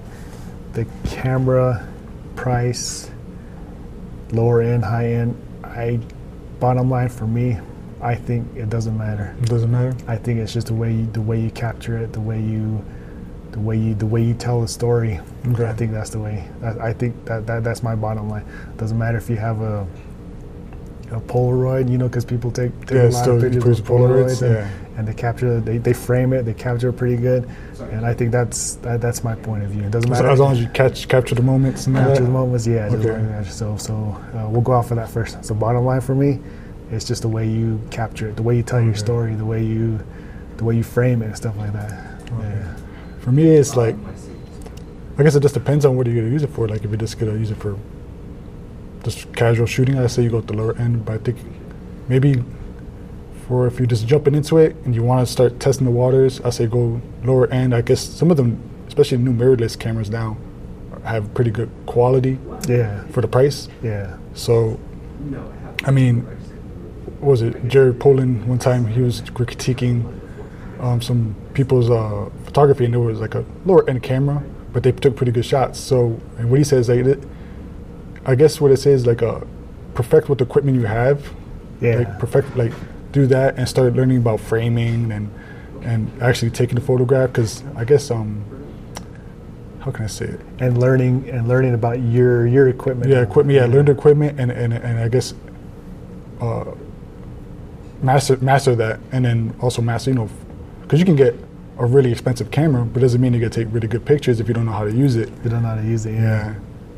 the 0.73 0.87
camera 1.05 1.87
price, 2.37 3.11
lower 4.33 4.63
end, 4.63 4.85
high 4.85 5.09
end, 5.09 5.37
I 5.65 6.01
bottom 6.59 6.91
line 6.91 7.09
for 7.09 7.27
me, 7.27 7.59
I 8.01 8.15
think 8.15 8.57
it 8.57 8.71
doesn't 8.71 8.97
matter. 8.97 9.35
It 9.43 9.49
doesn't 9.49 9.71
matter. 9.71 9.97
I 10.07 10.17
think 10.17 10.41
it's 10.41 10.53
just 10.53 10.69
the 10.69 10.75
way 10.75 10.93
you, 10.93 11.07
the 11.07 11.21
way 11.21 11.41
you 11.41 11.51
capture 11.51 11.99
it, 11.99 12.13
the 12.13 12.21
way 12.21 12.41
you, 12.41 12.85
the 13.53 13.61
way 13.61 13.77
you 13.77 13.95
the 13.95 14.07
way 14.07 14.23
you 14.23 14.35
tell 14.35 14.61
the 14.61 14.69
story. 14.69 15.21
Okay. 15.49 15.67
I 15.67 15.73
think 15.73 15.93
that's 15.93 16.11
the 16.11 16.21
way. 16.21 16.49
That, 16.61 16.79
I 16.79 16.93
think 16.93 17.25
that, 17.25 17.47
that 17.47 17.65
that's 17.65 17.83
my 17.83 17.95
bottom 17.95 18.29
line. 18.31 18.45
Doesn't 18.77 18.99
matter 18.99 19.19
if 19.19 19.29
you 19.29 19.37
have 19.37 19.61
a 19.61 19.87
a 21.11 21.21
Polaroid, 21.21 21.91
you 21.91 21.99
know, 21.99 22.09
because 22.09 22.25
people 22.25 22.51
take, 22.51 22.79
take 22.83 22.93
Yeah, 22.93 23.09
a 23.09 23.11
lot 23.11 23.29
of 23.29 23.41
pictures 23.41 23.65
with 23.65 23.85
Polaroids, 23.85 24.41
Polaroids, 24.41 24.43
yeah. 24.43 24.71
And 25.01 25.09
they 25.09 25.15
capture 25.15 25.61
they, 25.61 25.79
they 25.79 25.95
frame 25.95 26.35
it, 26.35 26.43
they 26.43 26.53
capture 26.53 26.91
it 26.91 26.93
pretty 26.93 27.17
good, 27.17 27.49
and 27.91 28.05
I 28.05 28.13
think 28.13 28.31
that's 28.31 28.75
that, 28.77 29.01
that's 29.01 29.25
my 29.25 29.35
point 29.35 29.65
of 29.65 29.71
view. 29.71 29.83
It 29.85 29.91
doesn't 29.91 30.13
As, 30.13 30.19
matter 30.19 30.29
as 30.31 30.39
long 30.39 30.53
as 30.53 30.61
you 30.61 30.69
catch 30.69 31.09
capture 31.09 31.35
the 31.35 31.43
moments 31.43 31.87
and 31.87 31.97
capture 31.97 32.17
that. 32.17 32.23
the 32.27 32.31
moments, 32.31 32.67
yeah. 32.67 32.87
it 32.87 32.91
doesn't 32.91 33.11
Okay. 33.11 33.49
So 33.49 33.79
so 33.79 33.95
uh, 34.35 34.47
we'll 34.51 34.61
go 34.61 34.73
off 34.73 34.91
of 34.91 34.99
that 34.99 35.09
first. 35.09 35.43
So 35.43 35.55
bottom 35.55 35.87
line 35.87 36.03
for 36.03 36.15
me, 36.15 36.39
it's 36.93 37.07
just 37.07 37.23
the 37.23 37.29
way 37.29 37.49
you 37.49 37.81
capture 37.91 38.29
it, 38.29 38.37
the 38.37 38.43
way 38.43 38.57
you 38.57 38.63
tell 38.63 38.83
your 38.83 38.95
story, 38.95 39.35
the 39.35 39.45
way 39.47 39.65
you 39.65 39.99
the 40.59 40.65
way 40.65 40.77
you 40.77 40.83
frame 40.83 41.23
it 41.23 41.27
and 41.27 41.37
stuff 41.37 41.57
like 41.57 41.73
that. 41.73 41.91
Yeah. 42.39 42.77
For 43.21 43.33
me, 43.33 43.45
it's 43.45 43.75
like, 43.75 43.97
I 45.17 45.23
guess 45.23 45.35
it 45.35 45.41
just 45.41 45.55
depends 45.55 45.87
on 45.87 45.97
what 45.97 46.07
you're 46.07 46.17
gonna 46.17 46.29
use 46.29 46.43
it 46.43 46.51
for. 46.51 46.69
Like, 46.69 46.85
if 46.85 46.91
you're 46.91 46.99
just 46.99 47.19
gonna 47.19 47.33
use 47.33 47.51
it 47.51 47.57
for 47.57 47.79
just 49.03 49.35
casual 49.35 49.67
shooting, 49.67 49.99
I 49.99 50.07
say 50.09 50.23
you 50.23 50.29
go 50.31 50.37
with 50.37 50.47
the 50.47 50.53
lower 50.53 50.77
end. 50.77 51.07
But 51.07 51.15
I 51.15 51.19
think 51.19 51.39
maybe 52.07 52.45
for 53.51 53.67
if 53.67 53.81
you're 53.81 53.87
just 53.89 54.07
jumping 54.07 54.37
into 54.37 54.59
it 54.59 54.77
and 54.85 54.95
you 54.95 55.03
want 55.03 55.27
to 55.27 55.31
start 55.31 55.59
testing 55.59 55.85
the 55.85 55.91
waters, 55.91 56.41
I 56.43 56.51
say 56.51 56.67
go 56.69 57.01
lower 57.25 57.49
end. 57.53 57.75
I 57.75 57.81
guess 57.81 58.01
some 58.01 58.31
of 58.31 58.37
them, 58.37 58.63
especially 58.87 59.19
new 59.19 59.33
mirrorless 59.33 59.77
cameras 59.77 60.09
now, 60.09 60.37
have 61.03 61.35
pretty 61.35 61.51
good 61.51 61.69
quality 61.87 62.39
Yeah. 62.69 63.03
for 63.09 63.21
the 63.23 63.27
price. 63.27 63.69
Yeah. 63.83 64.19
So, 64.35 64.79
I 65.85 65.91
mean, 65.91 66.21
what 67.19 67.31
was 67.33 67.43
it 67.43 67.67
Jared 67.67 67.99
Polin 67.99 68.47
one 68.47 68.61
time 68.61 68.87
he 68.87 69.03
was 69.03 69.21
critiquing 69.23 70.05
um, 70.79 71.03
some 71.03 71.35
people's 71.53 71.91
uh, 71.91 72.31
photography 72.45 72.85
and 72.85 72.95
there 72.95 73.01
was 73.01 73.19
like 73.19 73.35
a 73.35 73.45
lower 73.67 73.83
end 73.91 74.05
camera, 74.05 74.45
but 74.73 74.85
they 74.85 74.93
took 74.93 75.17
pretty 75.17 75.33
good 75.33 75.45
shots. 75.45 75.81
So, 75.81 76.21
and 76.39 76.49
what 76.51 76.59
he 76.61 76.65
says 76.65 76.89
like, 76.89 77.05
it, 77.05 77.19
I 78.25 78.37
guess 78.37 78.61
what 78.61 78.71
it 78.71 78.77
says 78.77 79.07
like 79.09 79.23
uh, 79.23 79.41
perfect 79.95 80.29
what 80.29 80.39
the 80.39 80.45
equipment 80.45 80.77
you 80.79 80.87
have. 80.87 81.29
Yeah. 81.81 81.97
Like 81.97 82.19
perfect 82.21 82.57
like 82.57 82.73
do 83.13 83.27
that 83.27 83.57
and 83.57 83.69
start 83.69 83.95
learning 83.95 84.19
about 84.19 84.41
framing 84.41 85.13
and 85.13 85.31
and 85.83 86.11
actually 86.23 86.51
taking 86.51 86.75
the 86.75 86.81
photograph 86.81 87.33
because 87.33 87.63
I 87.77 87.85
guess 87.85 88.11
um 88.11 88.45
how 89.81 89.91
can 89.91 90.05
I 90.05 90.09
say 90.09 90.27
it? 90.27 90.41
and 90.59 90.79
learning 90.79 91.29
and 91.31 91.49
learning 91.49 91.75
about 91.75 92.01
your 92.01 92.47
your 92.47 92.69
equipment. 92.69 93.11
Yeah, 93.11 93.23
equipment. 93.23 93.57
Yeah, 93.57 93.67
learn 93.67 93.87
the 93.87 93.93
equipment 93.93 94.39
and 94.39 94.51
and, 94.51 94.75
and 94.75 94.99
I 95.01 95.09
guess 95.09 95.35
uh, 96.41 96.65
master 98.03 98.37
master 98.39 98.75
that, 98.77 99.01
and 99.13 99.25
then 99.25 99.55
also 99.61 99.83
master 99.83 100.11
you 100.11 100.17
know 100.17 100.29
because 100.83 100.99
you 100.99 101.07
can 101.07 101.17
get 101.17 101.35
a 101.79 101.87
really 101.87 102.13
expensive 102.13 102.51
camera, 102.51 102.85
but 102.85 103.01
doesn't 103.01 103.21
mean 103.21 103.33
you 103.33 103.41
can 103.41 103.51
take 103.51 103.69
really 103.71 103.89
good 103.89 104.05
pictures 104.05 104.39
if 104.39 104.49
you 104.49 104.55
don't 104.55 104.67
know 104.67 104.73
how 104.73 104.85
to 104.85 104.93
use 104.93 105.17
it. 105.17 105.31
You 105.43 105.49
don't 105.51 105.63
know 105.63 105.69
how 105.69 105.77
to 105.77 105.83
use 105.83 106.05
it. 106.05 106.13
Yeah. 106.13 106.21
Yeah. 106.21 106.55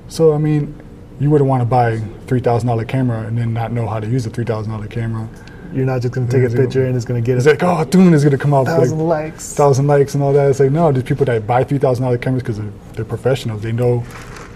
So 0.09 0.33
I 0.33 0.39
mean, 0.39 0.75
you 1.21 1.31
wouldn't 1.31 1.49
want 1.49 1.61
to 1.61 1.67
buy 1.67 1.99
three 2.27 2.41
thousand 2.41 2.67
dollar 2.67 2.85
camera 2.85 3.21
and 3.21 3.39
then 3.39 3.53
not 3.53 3.71
know 3.71 3.87
how 3.87 4.01
to 4.01 4.09
use 4.09 4.27
a 4.27 4.31
three 4.31 4.45
thousand 4.45 4.73
dollar 4.73 4.89
camera. 4.89 5.29
You're 5.75 5.87
not 5.87 6.03
just 6.03 6.13
gonna 6.15 6.29
take 6.29 6.45
a 6.45 6.51
Yeah, 6.51 6.57
picture 6.57 6.85
and 6.87 6.95
it's 6.97 7.05
gonna 7.05 7.21
get 7.21 7.37
It's 7.39 7.47
like, 7.47 7.63
oh, 7.63 7.85
Dune 7.85 8.13
is 8.13 8.25
gonna 8.25 8.39
come 8.39 8.53
out 8.55 8.67
thousand 8.67 8.99
like 8.99 9.33
likes. 9.33 9.55
thousand 9.55 9.87
likes 9.87 10.15
and 10.15 10.23
all 10.23 10.33
that. 10.33 10.51
It's 10.51 10.61
like 10.61 10.71
no, 10.71 10.93
there's 10.93 11.05
people 11.05 11.25
that 11.27 11.47
buy 11.47 11.65
three 11.65 11.79
thousand 11.79 12.05
dollar 12.05 12.19
cameras 12.19 12.43
because 12.43 12.59
they're, 12.59 12.73
they're 12.95 13.05
professionals. 13.05 13.63
They 13.63 13.73
know 13.73 14.01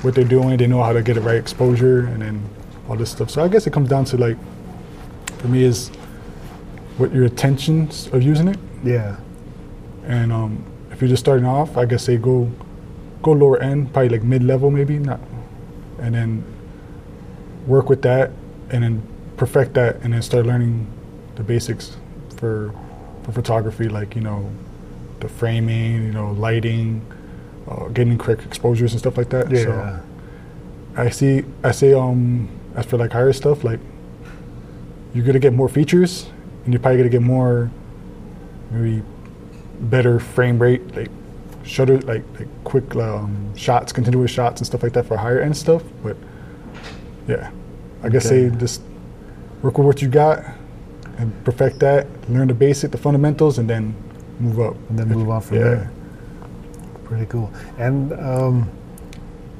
what 0.02 0.14
they're 0.14 0.24
doing. 0.24 0.56
They 0.58 0.66
know 0.66 0.82
how 0.82 0.92
to 0.92 1.02
get 1.02 1.14
the 1.14 1.20
right 1.22 1.36
exposure 1.36 2.00
and 2.06 2.20
then 2.22 2.48
all 2.88 2.96
this 2.96 3.10
stuff. 3.10 3.30
So 3.30 3.42
I 3.42 3.48
guess 3.48 3.66
it 3.66 3.72
comes 3.72 3.88
down 3.88 4.04
to 4.06 4.16
like, 4.16 4.36
for 5.38 5.48
me, 5.48 5.64
is 5.64 5.88
what 6.98 7.12
your 7.12 7.24
intentions 7.24 8.08
of 8.12 8.22
using 8.22 8.48
it. 8.48 8.58
Yeah. 8.84 9.16
And 10.04 10.32
um, 10.32 10.64
if 10.92 11.00
you're 11.00 11.08
just 11.08 11.22
starting 11.24 11.46
off, 11.46 11.76
I 11.76 11.84
guess 11.86 12.04
say 12.04 12.16
go 12.16 12.50
go 13.22 13.32
lower 13.32 13.58
end, 13.60 13.92
probably 13.92 14.10
like 14.10 14.22
mid 14.22 14.44
level 14.44 14.70
maybe, 14.70 14.98
not, 14.98 15.20
and 15.98 16.14
then 16.14 16.44
work 17.66 17.88
with 17.88 18.02
that, 18.02 18.30
and 18.70 18.84
then 18.84 19.02
perfect 19.36 19.74
that, 19.74 19.96
and 20.02 20.12
then 20.12 20.22
start 20.22 20.46
learning 20.46 20.86
the 21.36 21.42
basics 21.42 21.96
for 22.36 22.72
for 23.22 23.32
photography, 23.32 23.88
like 23.88 24.14
you 24.14 24.22
know 24.22 24.50
the 25.20 25.28
framing, 25.28 26.04
you 26.06 26.12
know 26.12 26.32
lighting, 26.32 27.00
uh, 27.68 27.88
getting 27.88 28.18
correct 28.18 28.44
exposures 28.44 28.92
and 28.92 29.00
stuff 29.00 29.16
like 29.16 29.30
that. 29.30 29.50
Yeah. 29.50 29.64
So 29.64 30.00
I 30.96 31.10
see. 31.10 31.44
I 31.62 31.70
say 31.72 31.92
um 31.94 32.48
as 32.74 32.86
for 32.86 32.96
like 32.98 33.12
higher 33.12 33.32
stuff, 33.32 33.64
like 33.64 33.80
you're 35.14 35.24
gonna 35.24 35.38
get 35.38 35.52
more 35.52 35.68
features, 35.68 36.28
and 36.64 36.72
you're 36.74 36.80
probably 36.80 36.98
gonna 36.98 37.10
get 37.10 37.22
more 37.22 37.70
maybe 38.70 39.02
better 39.80 40.18
frame 40.18 40.58
rate, 40.58 40.94
like 40.96 41.10
shutter, 41.64 41.98
like 42.02 42.24
like 42.38 42.48
quick 42.64 42.94
um, 42.96 43.54
shots, 43.56 43.92
continuous 43.92 44.30
shots, 44.30 44.60
and 44.60 44.66
stuff 44.66 44.82
like 44.82 44.92
that 44.94 45.06
for 45.06 45.16
higher 45.16 45.40
end 45.40 45.56
stuff. 45.56 45.82
But 46.02 46.16
yeah, 47.28 47.50
I 48.02 48.08
guess 48.08 48.26
Okay. 48.26 48.50
say 48.50 48.56
just 48.56 48.82
work 49.62 49.78
with 49.78 49.86
what 49.86 50.02
you 50.02 50.08
got 50.08 50.44
and 51.18 51.44
perfect 51.44 51.78
that, 51.80 52.06
learn 52.28 52.48
the 52.48 52.54
basic, 52.54 52.90
the 52.90 52.98
fundamentals, 52.98 53.58
and 53.58 53.68
then 53.68 53.94
move 54.38 54.60
up. 54.60 54.76
And 54.88 54.98
then 54.98 55.08
move 55.08 55.30
on 55.30 55.40
from 55.40 55.56
yeah. 55.56 55.64
there. 55.64 55.90
Pretty 57.04 57.26
cool. 57.26 57.50
And 57.78 58.12
um, 58.14 58.70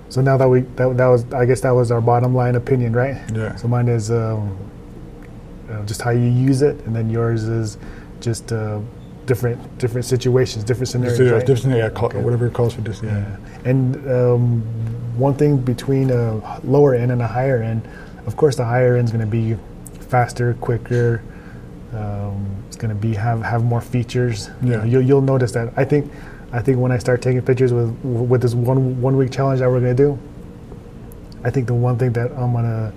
so 0.09 0.21
now 0.21 0.37
that 0.37 0.49
we 0.49 0.61
that, 0.77 0.97
that 0.97 1.07
was 1.07 1.33
I 1.33 1.47
guess 1.47 1.61
that 1.63 1.71
was 1.71 1.91
our 1.91 2.01
bottom 2.01 2.35
line 2.35 2.57
opinion, 2.57 2.93
right? 2.93 3.17
Yeah. 3.33 3.55
So 3.57 3.69
mine 3.69 3.89
is 3.89 4.11
um, 4.11 4.57
uh, 5.71 5.85
just 5.85 6.03
how 6.03 6.11
you 6.11 6.27
use 6.27 6.63
it, 6.63 6.79
and 6.87 6.95
then 6.95 7.09
yours 7.11 7.45
is 7.45 7.79
just 8.21 8.53
uh, 8.53 8.81
different 9.27 9.79
different 9.79 10.05
situations, 10.05 10.65
different 10.65 10.89
scenarios. 10.89 11.19
Just, 11.19 11.31
uh, 11.31 11.35
right? 11.37 11.47
different- 11.47 11.77
yeah, 11.77 11.89
call, 11.91 12.09
Okay. 12.09 12.21
whatever 12.21 12.47
it 12.47 12.53
calls 12.53 12.75
for 12.75 12.81
this. 12.83 13.03
Yeah. 13.03 13.19
Yeah. 13.19 13.37
And 13.71 13.97
um, 14.11 14.61
one 15.17 15.35
thing 15.35 15.57
between 15.59 16.11
a 16.11 16.61
lower 16.65 16.95
end 16.95 17.11
and 17.11 17.23
a 17.23 17.27
higher 17.27 17.63
end, 17.63 17.89
of 18.27 18.37
course, 18.37 18.57
the 18.57 18.65
higher 18.65 18.97
end 18.97 19.09
is 19.09 19.13
going 19.13 19.25
to 19.25 19.31
be 19.31 19.57
faster, 20.09 20.55
quicker. 20.55 21.23
Um, 21.95 22.47
it's 22.67 22.77
going 22.77 22.89
to 22.89 22.95
be 23.01 23.15
have 23.15 23.43
have 23.43 23.65
more 23.65 23.81
features. 23.81 24.51
You 24.63 24.73
Yeah. 24.73 24.77
know, 24.79 24.85
you'll, 24.85 25.03
you'll 25.03 25.21
notice 25.23 25.53
that. 25.53 25.73
I 25.77 25.85
think 25.85 26.11
I 26.53 26.61
think 26.61 26.79
when 26.79 26.93
I 26.93 26.99
start 26.99 27.23
taking 27.23 27.43
pictures 27.43 27.73
with 27.73 27.91
with 28.05 28.43
this 28.43 28.55
one 28.55 29.01
one 29.01 29.17
week 29.17 29.31
challenge 29.31 29.61
that 29.61 29.69
we're 29.71 29.81
going 29.81 29.97
to 29.97 30.03
do, 30.03 30.19
I 31.45 31.51
think 31.51 31.67
the 31.67 31.75
one 31.75 31.97
thing 31.99 32.13
that 32.13 32.33
I'm 32.33 32.53
going 32.53 32.65
to 32.65 32.93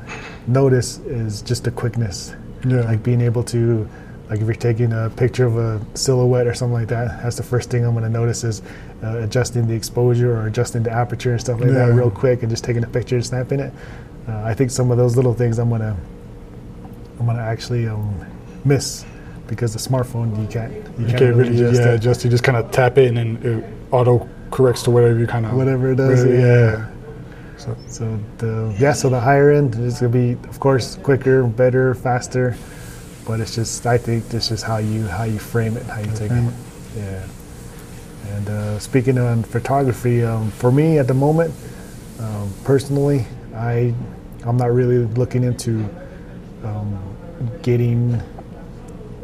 notice 0.48 0.98
is 1.00 1.41
just 1.41 1.63
the 1.63 1.72
quickness 1.72 2.34
Yeah. 2.65 2.81
like 2.81 3.03
being 3.03 3.22
able 3.22 3.43
to 3.43 3.88
like 4.29 4.39
if 4.41 4.46
you're 4.46 4.55
taking 4.55 4.91
a 4.93 5.10
picture 5.15 5.46
of 5.46 5.58
a 5.58 5.79
silhouette 5.96 6.48
or 6.48 6.53
something 6.55 6.74
like 6.74 6.88
that 6.88 7.22
that's 7.24 7.36
the 7.36 7.43
first 7.43 7.69
thing 7.69 7.84
i'm 7.86 7.91
going 7.93 8.03
to 8.03 8.10
notice 8.10 8.43
is 8.43 8.62
uh, 9.03 9.17
adjusting 9.19 9.67
the 9.67 9.74
exposure 9.74 10.36
or 10.36 10.46
adjusting 10.48 10.81
the 10.84 10.91
aperture 10.91 11.31
and 11.31 11.41
stuff 11.41 11.60
like 11.60 11.69
that 11.72 11.93
real 11.93 12.10
quick 12.12 12.41
and 12.41 12.50
just 12.50 12.63
taking 12.63 12.84
a 12.84 12.88
picture 12.88 13.15
and 13.15 13.25
snapping 13.25 13.60
it 13.60 13.72
uh, 14.27 14.41
i 14.43 14.53
think 14.53 14.69
some 14.72 14.89
of 14.91 14.98
those 14.98 15.15
little 15.15 15.34
things 15.34 15.58
i'm 15.60 15.69
going 15.69 15.81
to 15.81 15.96
i'm 17.19 17.25
going 17.25 17.38
to 17.38 17.43
actually 17.43 17.88
um, 17.88 18.13
miss 18.65 19.05
because 19.47 19.73
the 19.73 19.79
smartphone 19.79 20.39
you 20.39 20.47
can't 20.47 20.71
you, 20.99 21.07
you 21.07 21.17
can't 21.17 21.35
really, 21.35 21.55
adjust 21.55 21.81
yeah, 21.81 21.93
it. 21.93 21.99
just 21.99 22.23
you 22.23 22.29
just 22.29 22.43
kind 22.43 22.57
of 22.57 22.69
tap 22.71 22.97
it 22.97 23.07
and 23.07 23.17
then 23.17 23.39
it 23.43 23.93
auto 23.93 24.27
corrects 24.51 24.83
to 24.83 24.91
whatever 24.91 25.17
you 25.19 25.27
kind 25.27 25.45
of 25.45 25.53
Whatever 25.53 25.91
it 25.91 25.95
does, 25.95 26.25
yeah. 26.25 26.31
yeah. 26.33 26.87
So 27.57 27.77
so 27.87 28.19
the 28.37 28.75
yeah 28.79 28.93
so 28.93 29.09
the 29.09 29.19
higher 29.19 29.51
end 29.51 29.75
is 29.75 29.99
going 29.99 30.11
to 30.11 30.17
be 30.17 30.49
of 30.49 30.59
course 30.59 30.95
quicker 30.97 31.43
better 31.43 31.93
faster 31.93 32.55
but 33.25 33.39
it's 33.39 33.53
just 33.55 33.85
i 33.85 33.97
think 33.97 34.27
this 34.29 34.49
is 34.49 34.63
how 34.63 34.77
you 34.77 35.05
how 35.07 35.23
you 35.23 35.37
frame 35.37 35.75
it 35.77 35.83
how 35.85 35.99
you 35.99 36.11
take 36.15 36.29
frame 36.29 36.47
it 36.47 36.53
Yeah. 36.97 37.27
And 38.35 38.49
uh, 38.49 38.79
speaking 38.79 39.17
on 39.17 39.43
photography, 39.43 40.23
um, 40.23 40.51
for 40.51 40.71
me 40.71 40.99
at 40.99 41.07
the 41.07 41.13
moment, 41.13 41.53
um, 42.19 42.51
personally, 42.63 43.25
I 43.55 43.93
I'm 44.45 44.55
not 44.57 44.71
really 44.71 44.99
looking 45.15 45.43
into 45.43 45.83
um, 46.63 46.99
getting 47.63 48.21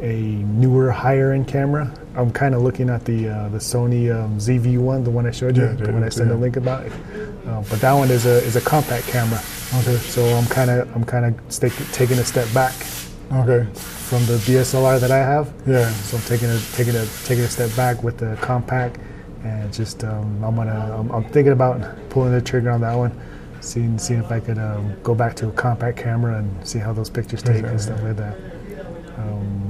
a 0.00 0.14
newer, 0.16 0.90
higher 0.90 1.32
end 1.32 1.48
camera. 1.48 1.92
I'm 2.14 2.30
kind 2.30 2.54
of 2.54 2.62
looking 2.62 2.88
at 2.90 3.04
the 3.04 3.28
uh, 3.28 3.48
the 3.48 3.58
Sony 3.58 4.14
um, 4.14 4.38
ZV-1, 4.38 5.04
the 5.04 5.10
one 5.10 5.26
I 5.26 5.30
showed 5.30 5.56
you, 5.56 5.64
Yeah, 5.64 5.72
the 5.72 5.92
one 5.92 6.02
I 6.02 6.08
sent 6.08 6.30
a 6.30 6.34
link 6.34 6.56
about. 6.56 6.86
Uh, 6.86 7.62
but 7.70 7.80
that 7.80 7.92
one 7.92 8.10
is 8.10 8.26
a 8.26 8.42
is 8.44 8.56
a 8.56 8.60
compact 8.60 9.06
camera. 9.06 9.40
Okay. 9.74 9.96
So 9.98 10.24
I'm 10.24 10.46
kind 10.46 10.70
of 10.70 10.94
I'm 10.96 11.04
kind 11.04 11.24
of 11.24 11.48
taking 11.92 12.18
a 12.18 12.24
step 12.24 12.52
back 12.54 12.74
okay, 13.32 13.66
from 13.74 14.24
the 14.26 14.38
DSLR 14.46 15.00
that 15.00 15.10
I 15.10 15.18
have. 15.18 15.52
yeah, 15.66 15.90
So 15.90 16.16
I'm 16.16 16.22
taking 16.24 16.48
a 16.48 16.58
taking 16.74 16.96
a 16.96 17.06
taking 17.24 17.44
a 17.44 17.48
step 17.48 17.74
back 17.76 18.02
with 18.02 18.18
the 18.18 18.36
compact, 18.40 18.98
and 19.44 19.72
just 19.72 20.04
um, 20.04 20.42
I'm 20.44 20.56
gonna 20.56 20.96
I'm, 20.98 21.10
I'm 21.10 21.24
thinking 21.24 21.52
about 21.52 21.80
pulling 22.10 22.32
the 22.32 22.40
trigger 22.40 22.70
on 22.70 22.80
that 22.82 22.94
one, 22.94 23.18
seeing 23.60 23.98
seeing 23.98 24.20
if 24.20 24.30
I 24.30 24.40
could 24.40 24.58
um, 24.58 24.94
go 25.02 25.14
back 25.14 25.34
to 25.36 25.48
a 25.48 25.52
compact 25.52 25.98
camera 25.98 26.38
and 26.38 26.66
see 26.66 26.78
how 26.78 26.92
those 26.92 27.10
pictures 27.10 27.42
take 27.42 27.64
and 27.64 27.80
stuff 27.80 28.02
like 28.02 28.16
that. 28.16 28.36
Um, 29.18 29.65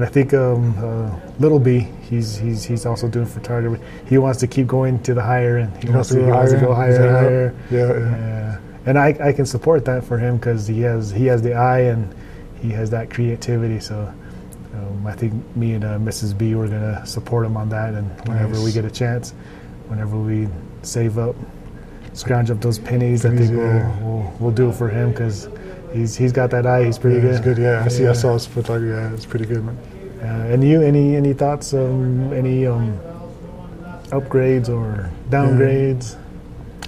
and 0.00 0.08
I 0.08 0.10
think 0.10 0.32
um, 0.32 0.74
uh, 0.78 1.14
Little 1.40 1.58
B, 1.58 1.80
he's 2.08 2.34
he's 2.38 2.64
he's 2.64 2.86
also 2.86 3.06
doing 3.06 3.26
photography. 3.26 3.84
He 4.08 4.16
wants 4.16 4.40
to 4.40 4.46
keep 4.46 4.66
going 4.66 5.02
to 5.02 5.12
the 5.12 5.20
higher 5.20 5.58
end. 5.58 5.76
He, 5.84 5.90
wants, 5.90 6.08
to, 6.08 6.14
go 6.14 6.24
he 6.24 6.30
wants 6.30 6.52
to 6.52 6.58
higher, 6.58 6.66
go 6.66 6.74
higher 6.74 7.02
and 7.02 7.10
higher. 7.10 7.54
yeah, 7.70 7.86
yeah. 7.86 8.16
Yeah. 8.16 8.60
And 8.86 8.98
I, 8.98 9.28
I 9.28 9.32
can 9.34 9.44
support 9.44 9.84
that 9.84 10.02
for 10.02 10.16
him 10.16 10.38
because 10.38 10.66
he 10.66 10.80
has 10.80 11.10
he 11.10 11.26
has 11.26 11.42
the 11.42 11.52
eye 11.52 11.80
and 11.80 12.14
he 12.62 12.70
has 12.70 12.88
that 12.90 13.10
creativity. 13.10 13.78
So 13.78 14.10
um, 14.72 15.06
I 15.06 15.12
think 15.12 15.34
me 15.54 15.74
and 15.74 15.84
uh, 15.84 15.98
Mrs. 15.98 16.36
B 16.38 16.54
we're 16.54 16.68
gonna 16.68 17.04
support 17.04 17.44
him 17.44 17.58
on 17.58 17.68
that. 17.68 17.92
And 17.92 18.08
whenever 18.26 18.58
we 18.62 18.72
get 18.72 18.86
a 18.86 18.90
chance, 18.90 19.32
whenever 19.88 20.16
we 20.16 20.48
save 20.80 21.18
up, 21.18 21.36
scrounge 22.14 22.50
up 22.50 22.62
those 22.62 22.78
pennies, 22.78 23.26
I 23.26 23.36
think 23.36 23.50
yeah. 23.50 24.00
we'll, 24.00 24.14
we'll 24.14 24.36
we'll 24.40 24.50
do 24.50 24.70
it 24.70 24.76
for 24.76 24.88
him 24.88 25.10
because 25.10 25.50
he's 25.92 26.16
he's 26.16 26.32
got 26.32 26.50
that 26.52 26.64
eye. 26.64 26.84
He's 26.84 26.98
pretty 26.98 27.16
yeah, 27.16 27.22
good. 27.22 27.34
it's 27.34 27.44
good. 27.44 27.58
Yeah, 27.58 27.84
I 27.84 27.88
see. 27.88 28.04
Yeah. 28.04 28.10
I 28.10 28.14
saw 28.14 28.32
his 28.32 28.46
photography. 28.46 28.88
Yeah, 28.88 29.12
it's 29.12 29.26
pretty 29.26 29.44
good, 29.44 29.62
man. 29.62 29.76
Uh, 30.22 30.52
and 30.52 30.62
you, 30.62 30.82
any 30.82 31.16
any 31.16 31.32
thoughts? 31.32 31.72
Um, 31.72 32.32
any 32.32 32.66
um, 32.66 32.98
upgrades 34.10 34.68
or 34.68 35.10
downgrades? 35.30 36.16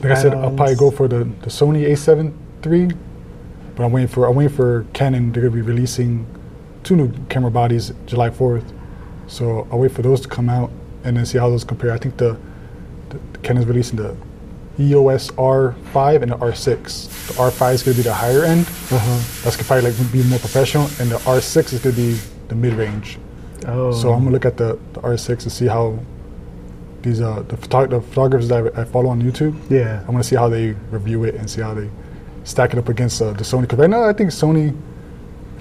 Like 0.03 0.13
I 0.13 0.15
said, 0.21 0.35
I'll 0.35 0.55
probably 0.55 0.75
go 0.75 0.91
for 0.91 1.09
the, 1.09 1.25
the 1.25 1.49
Sony 1.49 1.87
A7 1.89 2.35
III, 2.67 2.97
but 3.77 3.85
I'm 3.85 3.93
waiting 3.93 4.09
for 4.09 4.27
I'm 4.29 4.35
waiting 4.35 4.55
for 4.55 4.85
Canon. 4.93 5.33
They're 5.33 5.43
gonna 5.45 5.55
be 5.55 5.63
releasing 5.63 6.27
two 6.83 6.97
new 6.97 7.13
camera 7.29 7.51
bodies 7.51 7.93
July 8.07 8.29
4th, 8.29 8.71
so 9.29 9.67
I'll 9.71 9.79
wait 9.79 9.93
for 9.93 10.03
those 10.03 10.21
to 10.23 10.29
come 10.29 10.51
out 10.51 10.71
and 11.05 11.17
then 11.17 11.25
see 11.25 11.39
how 11.39 11.49
those 11.49 11.65
compare. 11.65 11.93
I 11.93 11.99
think 11.99 12.17
the, 12.17 12.37
the, 13.11 13.19
the 13.33 13.39
Canon's 13.39 13.67
releasing 13.67 13.97
the 13.97 14.17
EOS 14.79 15.31
R5 15.33 16.23
and 16.23 16.33
the 16.33 16.37
R6. 16.37 17.29
The 17.29 17.35
R5 17.35 17.75
is 17.75 17.83
gonna 17.83 17.97
be 17.97 18.03
the 18.03 18.15
higher 18.15 18.45
end. 18.45 18.67
Uh-huh. 18.67 19.43
That's 19.45 19.57
gonna 19.57 19.67
probably 19.67 19.91
like 19.91 20.13
be 20.13 20.23
more 20.25 20.39
professional, 20.39 20.85
and 21.01 21.11
the 21.11 21.19
R6 21.19 21.73
is 21.73 21.81
gonna 21.81 21.97
be 21.97 22.19
the 22.53 22.57
mid 22.57 22.75
range. 22.75 23.19
Oh, 23.67 23.93
So 23.93 24.13
I'm 24.13 24.21
gonna 24.25 24.31
look 24.33 24.45
at 24.45 24.57
the, 24.57 24.79
the 24.93 25.01
R6 25.01 25.39
to 25.41 25.51
see 25.51 25.67
how 25.67 25.99
these 27.03 27.21
uh 27.21 27.43
the, 27.49 27.57
photog- 27.57 27.91
the 27.91 28.01
photographers 28.01 28.49
that 28.49 28.77
I, 28.77 28.83
I 28.83 28.85
follow 28.85 29.09
on 29.11 29.21
YouTube. 29.23 29.55
yeah. 29.71 30.01
I'm 30.01 30.13
gonna 30.13 30.23
see 30.25 30.37
how 30.37 30.49
they 30.49 30.73
review 30.91 31.25
it 31.25 31.35
and 31.37 31.49
see 31.51 31.63
how 31.63 31.75
they 31.75 31.89
stack 32.45 32.73
it 32.73 32.79
up 32.79 32.89
against 32.89 33.21
uh, 33.23 33.33
the 33.33 33.45
Sony. 33.45 33.63
Because 33.63 33.79
right 33.79 33.91
now, 33.91 34.03
I 34.05 34.13
think 34.13 34.31
Sony, 34.31 34.77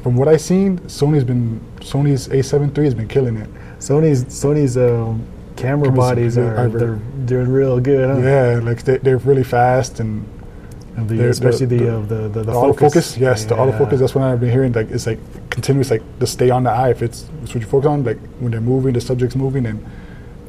from 0.03 0.15
what 0.17 0.27
I've 0.27 0.41
seen, 0.41 0.79
Sony's 1.00 1.24
been 1.24 1.62
Sony's 1.79 2.27
A7 2.27 2.75
III 2.77 2.83
has 2.86 2.93
been 2.95 3.07
killing 3.07 3.38
it. 3.38 3.50
Sony's 3.79 4.24
Sony's 4.25 4.77
um, 4.77 5.24
camera 5.55 5.88
Cameras 5.89 5.98
bodies 6.05 6.38
are- 6.38 6.55
are 6.57 6.69
they're 6.69 7.00
they're 7.27 7.45
real 7.45 7.79
good. 7.79 8.10
Huh? 8.10 8.17
Yeah, 8.21 8.60
like 8.63 8.83
they, 8.83 8.98
they're 8.98 9.17
really 9.19 9.43
fast 9.43 10.00
and 10.00 10.25
And 10.98 11.07
the, 11.07 11.29
especially 11.29 11.67
the, 11.67 11.77
the- 11.77 11.98
uh, 11.98 12.00
the, 12.01 12.15
the, 12.15 12.27
the, 12.29 12.43
The 12.43 12.51
focus. 12.51 12.93
autofocus, 13.15 13.19
yes, 13.19 13.45
the 13.45 13.55
Yeah. 13.55 13.62
autofocus. 13.62 14.00
That's 14.00 14.13
what 14.15 14.24
I've 14.25 14.39
been 14.39 14.51
hearing. 14.51 14.74
Like 14.74 14.91
it's 14.91 15.07
like 15.07 15.19
continuous, 15.50 15.89
like 15.89 16.03
to 16.19 16.27
stay 16.27 16.50
on 16.50 16.63
the 16.63 16.69
eye. 16.71 16.89
If 16.89 17.01
it's, 17.01 17.25
it's 17.43 17.53
what 17.53 17.62
you 17.62 17.67
focus 17.67 17.88
on, 17.88 18.03
like 18.03 18.19
when 18.39 18.51
they're 18.51 18.60
moving, 18.62 18.93
the 18.93 19.01
subject's 19.01 19.36
moving, 19.36 19.65
and 19.65 19.83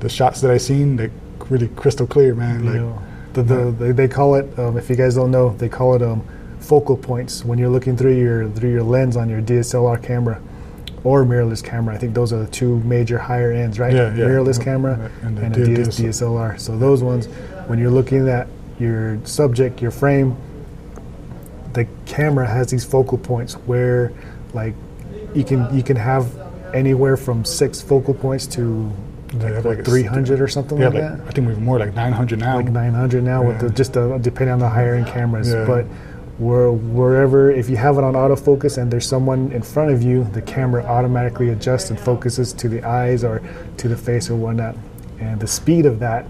the 0.01 0.09
shots 0.09 0.41
that 0.41 0.51
I 0.51 0.57
seen, 0.59 0.97
like 0.97 1.13
really 1.49 1.69
crystal 1.69 2.07
clear, 2.07 2.35
man. 2.35 2.65
Like 2.67 2.75
know, 2.77 2.99
the, 3.35 3.43
the, 3.43 3.71
they, 3.71 3.93
they 3.93 4.09
call 4.09 4.35
it, 4.35 4.59
um, 4.59 4.77
if 4.77 4.91
you 4.91 4.97
guys 4.97 5.15
don't 5.15 5.31
know, 5.31 5.51
they 5.57 5.69
call 5.69 5.95
it 5.95 6.03
um, 6.03 6.23
focal 6.59 6.97
points 6.97 7.45
when 7.45 7.59
you're 7.59 7.69
looking 7.71 7.97
through 7.97 8.17
your 8.17 8.49
through 8.51 8.71
your 8.73 8.83
lens 8.83 9.17
on 9.17 9.29
your 9.29 9.41
DSLR 9.41 10.03
camera 10.03 10.41
or 11.05 11.25
mirrorless 11.25 11.63
camera. 11.65 11.95
I 11.95 11.99
think 11.99 12.15
those 12.15 12.33
are 12.33 12.41
the 12.45 12.51
two 12.51 12.79
major 12.81 13.19
higher 13.19 13.53
ends, 13.53 13.79
right? 13.79 13.93
Yeah, 13.95 14.15
yeah. 14.15 14.25
Mirrorless 14.25 14.59
Yeah, 14.59 14.65
camera 14.65 15.11
and 15.23 15.39
and, 15.39 15.57
a 15.57 15.65
DS, 15.65 15.99
DSLR. 16.01 16.59
So 16.61 16.77
those 16.77 17.03
ones, 17.03 17.27
when 17.69 17.79
you're 17.79 17.91
looking 17.91 18.29
at 18.29 18.49
your 18.83 19.25
subject, 19.25 19.81
your 19.81 19.91
frame, 19.91 20.37
the 21.73 21.87
camera 22.07 22.47
has 22.47 22.71
these 22.71 22.85
focal 22.85 23.19
points 23.19 23.55
where, 23.55 24.13
like, 24.53 24.75
you 25.35 25.45
can 25.45 25.75
you 25.75 25.83
can 25.83 25.97
have 25.97 26.27
anywhere 26.75 27.17
from 27.17 27.45
six 27.45 27.81
focal 27.81 28.15
points 28.15 28.47
to 28.47 28.93
like, 29.35 29.65
like 29.65 29.79
a 29.79 29.85
300 29.85 30.41
or 30.41 30.49
something 30.49 30.79
yeah, 30.79 30.89
like 30.89 30.95
like, 30.95 31.19
that 31.19 31.29
I 31.29 31.31
think 31.31 31.49
we've 31.49 31.59
more 31.59 31.79
like 31.79 31.95
900 31.95 32.39
now. 32.39 32.57
like 32.57 32.67
900 32.67 33.25
now 33.25 33.43
with 33.43 33.61
the, 33.61 33.71
just 33.71 33.97
uh, 33.97 34.19
depending 34.19 34.53
on 34.53 34.59
the 34.59 34.69
higher 34.69 34.95
end 34.95 35.07
cameras. 35.07 35.51
Yeah. 35.51 35.65
But 35.65 35.87
where, 36.39 36.73
wherever, 36.73 37.51
if 37.51 37.71
you 37.71 37.77
have 37.77 37.99
it 37.99 38.05
on 38.05 38.15
autofocus 38.15 38.77
and 38.77 38.91
there's 38.91 39.07
someone 39.07 39.53
in 39.53 39.63
front 39.63 39.91
of 39.91 40.03
you, 40.03 40.25
the 40.33 40.43
camera 40.43 40.85
automatically 40.85 41.51
adjusts 41.51 41.91
and 41.91 41.99
focuses 41.99 42.53
to 42.55 42.69
the 42.69 42.83
eyes 42.83 43.23
or 43.23 43.43
to 43.79 43.89
the 43.89 43.97
face 43.97 44.29
or 44.29 44.37
whatnot. 44.37 44.77
And 45.21 45.41
the 45.41 45.47
speed 45.47 45.87
of 45.87 45.99
that 46.01 46.27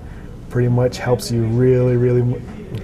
pretty 0.52 0.68
much 0.68 0.98
helps 0.98 1.30
you 1.32 1.42
really, 1.46 1.96
really, 1.96 2.22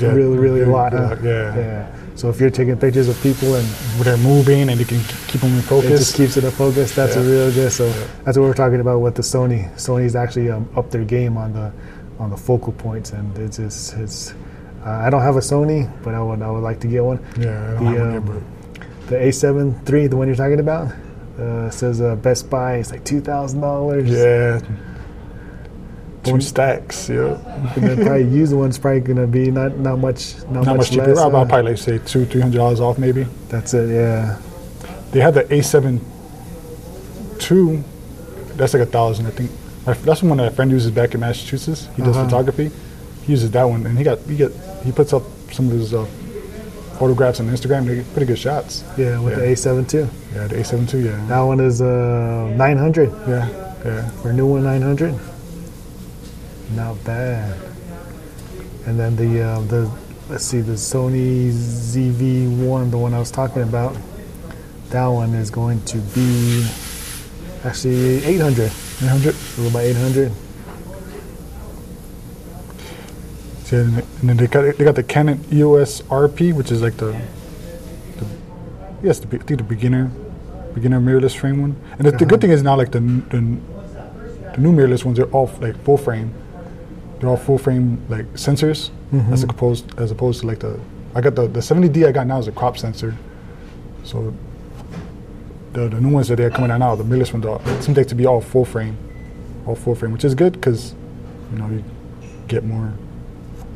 Yeah, 0.00 0.08
really, 0.12 0.38
really 0.38 0.62
a 0.62 0.68
lot. 0.68 0.92
Huh? 0.92 1.16
yeah. 1.22 1.56
yeah. 1.56 1.94
So 2.16 2.28
if 2.30 2.40
you're 2.40 2.50
taking 2.50 2.76
pictures 2.76 3.08
of 3.08 3.16
people 3.22 3.54
and 3.54 3.64
they're 4.02 4.16
moving 4.16 4.68
and 4.70 4.80
you 4.80 4.84
can 4.86 5.00
keep 5.28 5.40
them 5.40 5.54
in 5.54 5.62
focus, 5.62 5.90
it 5.90 5.98
just 5.98 6.16
keeps 6.16 6.36
it 6.36 6.42
in 6.42 6.50
focus. 6.50 6.92
That's 6.94 7.14
a 7.14 7.20
real 7.22 7.52
good. 7.52 7.70
So 7.70 7.88
that's 8.24 8.36
what 8.36 8.44
we're 8.48 8.54
talking 8.64 8.80
about 8.80 8.98
with 8.98 9.14
the 9.14 9.22
Sony. 9.22 9.72
Sony's 9.76 10.16
actually 10.16 10.50
um, 10.50 10.68
up 10.76 10.90
their 10.90 11.04
game 11.04 11.36
on 11.36 11.52
the 11.52 11.70
on 12.18 12.30
the 12.30 12.36
focal 12.36 12.72
points, 12.72 13.12
and 13.12 13.38
it's 13.38 13.58
just 13.58 13.94
it's. 13.98 14.34
Uh, 14.84 14.90
I 15.06 15.10
don't 15.10 15.22
have 15.22 15.36
a 15.36 15.40
Sony, 15.40 15.86
but 16.02 16.14
I 16.14 16.20
would 16.22 16.42
I 16.42 16.50
would 16.50 16.64
like 16.64 16.80
to 16.80 16.88
get 16.88 17.04
one. 17.04 17.20
yeah, 17.38 17.76
I 17.78 17.84
don't 17.84 17.84
The, 17.84 18.00
have 18.00 18.28
one 18.28 18.34
yet, 18.34 18.42
um, 18.42 19.06
the 19.08 19.16
A7 19.16 19.92
III, 19.92 20.06
the 20.08 20.16
one 20.16 20.26
you're 20.26 20.36
talking 20.36 20.60
about, 20.60 20.92
uh, 21.38 21.70
says 21.70 22.00
uh, 22.00 22.16
Best 22.16 22.50
Buy 22.50 22.78
is 22.78 22.90
like 22.90 23.04
two 23.04 23.20
thousand 23.20 23.60
dollars. 23.60 24.10
yeah. 24.10 24.60
Two 26.34 26.40
stacks, 26.40 27.08
yeah. 27.08 27.38
and 27.76 27.84
then 27.84 27.96
probably 28.04 28.24
used 28.24 28.54
one's 28.54 28.78
probably 28.78 29.00
gonna 29.00 29.26
be 29.26 29.50
not 29.50 29.76
not 29.78 29.98
much 29.98 30.34
not, 30.50 30.64
Not 30.66 30.76
much 30.76 30.90
cheaper. 30.90 31.06
less. 31.08 31.18
I'll, 31.18 31.34
I'll 31.36 31.42
uh, 31.42 31.48
probably 31.48 31.72
like 31.72 31.78
say 31.78 31.98
two, 31.98 32.24
three 32.26 32.40
hundred 32.40 32.58
dollars 32.58 32.80
off 32.80 32.98
maybe. 32.98 33.24
that's 33.48 33.74
it. 33.74 33.88
Yeah. 33.88 34.38
They 35.12 35.20
had 35.20 35.34
the 35.34 35.44
A7 35.44 36.00
two. 37.38 37.82
That's 38.56 38.74
like 38.74 38.82
a 38.82 38.86
thousand, 38.86 39.26
I 39.26 39.30
think. 39.30 39.50
My- 39.86 39.94
That's 39.94 40.22
one 40.22 40.36
that 40.38 40.48
a 40.48 40.50
friend 40.50 40.70
uses 40.70 40.90
back 40.90 41.14
in 41.14 41.20
Massachusetts. 41.20 41.88
He 41.96 42.02
does 42.02 42.16
Uh-huh. 42.16 42.24
photography. 42.26 42.70
He 43.24 43.32
uses 43.32 43.50
that 43.52 43.64
one, 43.64 43.86
and 43.86 43.96
he 43.96 44.04
got 44.04 44.18
he 44.20 44.36
get 44.36 44.52
he 44.84 44.92
puts 44.92 45.12
up 45.12 45.22
some 45.52 45.66
of 45.66 45.72
his 45.72 45.94
uh, 45.94 46.04
photographs 46.98 47.40
on 47.40 47.46
Instagram. 47.46 47.86
They 47.86 47.96
get 47.96 48.12
pretty 48.12 48.26
good 48.26 48.38
shots. 48.38 48.84
Yeah, 48.96 49.18
with 49.20 49.34
Yeah. 49.34 49.40
the 49.40 49.46
A7 49.52 49.88
two. 49.88 50.08
Yeah, 50.34 50.46
the 50.46 50.56
A7 50.56 50.88
two. 50.88 50.98
Yeah, 51.00 51.24
That 51.28 51.40
one 51.40 51.60
is 51.60 51.80
uh 51.80 52.52
900 52.56 53.10
yeah, 53.28 53.48
yeah. 53.84 54.08
for 54.22 54.32
new 54.32 54.46
one 54.46 54.64
900. 54.64 55.14
Not 56.74 57.02
bad. 57.04 57.58
And 58.86 58.98
then 58.98 59.16
the 59.16 59.42
uh, 59.42 59.60
the 59.62 59.90
let's 60.28 60.44
see 60.44 60.60
the 60.60 60.72
Sony 60.72 61.50
ZV1, 61.50 62.90
the 62.90 62.98
one 62.98 63.14
I 63.14 63.18
was 63.18 63.30
talking 63.30 63.62
about. 63.62 63.96
That 64.90 65.06
one 65.06 65.34
is 65.34 65.50
going 65.50 65.82
to 65.84 65.98
be 65.98 66.66
actually 67.64 68.24
800. 68.24 68.72
900. 69.00 69.34
A 69.34 69.60
little 69.60 69.70
by 69.70 69.82
800. 69.82 70.32
Yeah, 73.70 73.80
and 73.80 74.02
then 74.22 74.36
they 74.38 74.46
got 74.46 74.76
they 74.78 74.84
got 74.84 74.94
the 74.94 75.02
Canon 75.02 75.44
EOS 75.52 76.00
RP, 76.02 76.54
which 76.54 76.72
is 76.72 76.80
like 76.80 76.96
the, 76.96 77.12
the 78.16 78.26
yes, 79.02 79.18
the, 79.18 79.26
I 79.26 79.40
think 79.40 79.58
the 79.58 79.64
beginner 79.64 80.10
beginner 80.74 81.00
mirrorless 81.00 81.36
frame 81.36 81.60
one. 81.60 81.76
And 81.98 82.06
the, 82.06 82.12
the 82.12 82.24
good 82.24 82.40
thing 82.40 82.50
is 82.50 82.62
now 82.62 82.76
like 82.76 82.92
the, 82.92 83.00
the 83.00 83.58
the 84.54 84.58
new 84.58 84.72
mirrorless 84.72 85.04
ones, 85.04 85.18
they're 85.18 85.26
all 85.26 85.50
like 85.60 85.76
full 85.84 85.98
frame. 85.98 86.32
They're 87.20 87.28
all 87.28 87.36
full 87.36 87.58
frame 87.58 88.04
like 88.08 88.26
sensors, 88.34 88.90
as 89.32 89.42
mm-hmm. 89.42 89.50
opposed 89.50 89.98
as 89.98 90.10
opposed 90.10 90.40
to 90.40 90.46
like 90.46 90.60
the 90.60 90.78
I 91.14 91.20
got 91.20 91.34
the 91.34 91.48
the 91.48 91.60
70D 91.60 92.06
I 92.06 92.12
got 92.12 92.26
now 92.26 92.38
is 92.38 92.48
a 92.48 92.52
crop 92.52 92.78
sensor. 92.78 93.16
So 94.04 94.34
the 95.72 95.88
the 95.88 96.00
new 96.00 96.12
ones 96.12 96.28
that 96.28 96.36
they're 96.36 96.50
coming 96.50 96.70
out 96.70 96.78
now, 96.78 96.94
the 96.94 97.04
mirrorless 97.04 97.32
ones, 97.32 97.46
are, 97.46 97.60
it 97.76 97.82
seems 97.82 97.96
like 97.96 98.08
to 98.08 98.14
be 98.14 98.26
all 98.26 98.40
full 98.40 98.64
frame, 98.64 98.96
all 99.66 99.74
full 99.74 99.94
frame, 99.94 100.12
which 100.12 100.24
is 100.24 100.34
good 100.34 100.52
because 100.52 100.94
you 101.52 101.58
know 101.58 101.68
you 101.68 101.84
get 102.46 102.64
more 102.64 102.92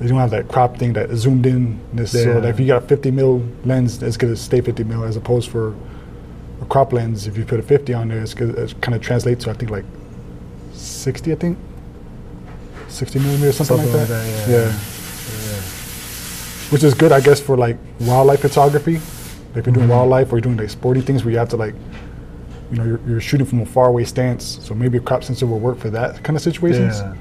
they 0.03 0.09
don't 0.09 0.19
have 0.19 0.31
that 0.31 0.49
crop 0.49 0.79
thing 0.79 0.95
that 0.95 1.15
zoomed 1.15 1.47
in. 1.47 1.79
This, 1.93 2.11
So 2.11 2.19
Yeah. 2.19 2.41
that 2.41 2.49
if 2.49 2.61
you 2.61 2.67
got 2.67 2.83
a 2.83 2.87
50 2.87 3.11
mil 3.11 3.43
lens, 3.65 4.03
it's 4.03 4.17
gonna 4.17 4.37
stay 4.37 4.61
50 4.61 4.83
mil 4.85 5.05
as 5.05 5.17
opposed 5.17 5.49
for 5.49 5.75
a 6.61 6.65
crop 6.65 6.93
lens. 6.93 7.27
If 7.29 7.39
you 7.39 7.45
put 7.45 7.61
a 7.61 7.63
50 7.63 7.95
on 7.95 8.09
there, 8.09 8.21
it's 8.21 8.35
gonna 8.35 8.67
kind 8.81 8.95
of 8.95 9.01
translates 9.01 9.45
to 9.45 9.51
I 9.51 9.53
think 9.53 9.71
like 9.71 9.85
60, 10.73 11.33
I 11.33 11.35
think 11.37 11.59
60 12.93 13.19
millimeter, 13.19 13.53
something, 13.53 13.77
Something 13.77 13.93
like 13.93 14.01
like 14.01 14.09
that. 14.09 14.47
that, 14.47 14.51
yeah. 14.73 15.63
Which 16.71 16.83
is 16.85 16.95
good, 16.95 17.13
I 17.13 17.21
guess, 17.21 17.41
for 17.41 17.57
like 17.57 17.77
wildlife 18.01 18.41
photography. 18.41 18.97
If 18.97 19.03
you're 19.55 19.63
Mm-hmm. 19.65 19.73
doing 19.75 19.89
wildlife 19.89 20.33
or 20.33 20.37
you're 20.37 20.41
doing 20.43 20.57
like 20.57 20.71
sporty 20.71 21.01
things 21.03 21.25
where 21.25 21.33
you 21.33 21.39
have 21.39 21.51
to 21.51 21.57
like, 21.57 21.75
you 22.71 22.79
know, 22.79 22.85
you're, 22.85 23.01
you're 23.07 23.21
shooting 23.21 23.47
from 23.47 23.61
a 23.61 23.67
far 23.67 23.89
away 23.89 24.05
stance. 24.05 24.59
So 24.63 24.75
maybe 24.75 24.97
a 24.97 25.01
crop 25.01 25.23
sensor 25.25 25.47
will 25.47 25.59
work 25.61 25.79
for 25.79 25.91
that 25.91 26.23
kind 26.25 26.37
of 26.37 26.43
situations. 26.43 27.01
Yeah. 27.01 27.15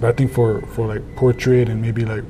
But 0.00 0.08
I 0.10 0.12
think 0.12 0.30
for 0.32 0.60
for 0.74 0.86
like 0.86 1.02
portrait 1.16 1.68
and 1.70 1.80
maybe 1.80 2.04
like 2.04 2.22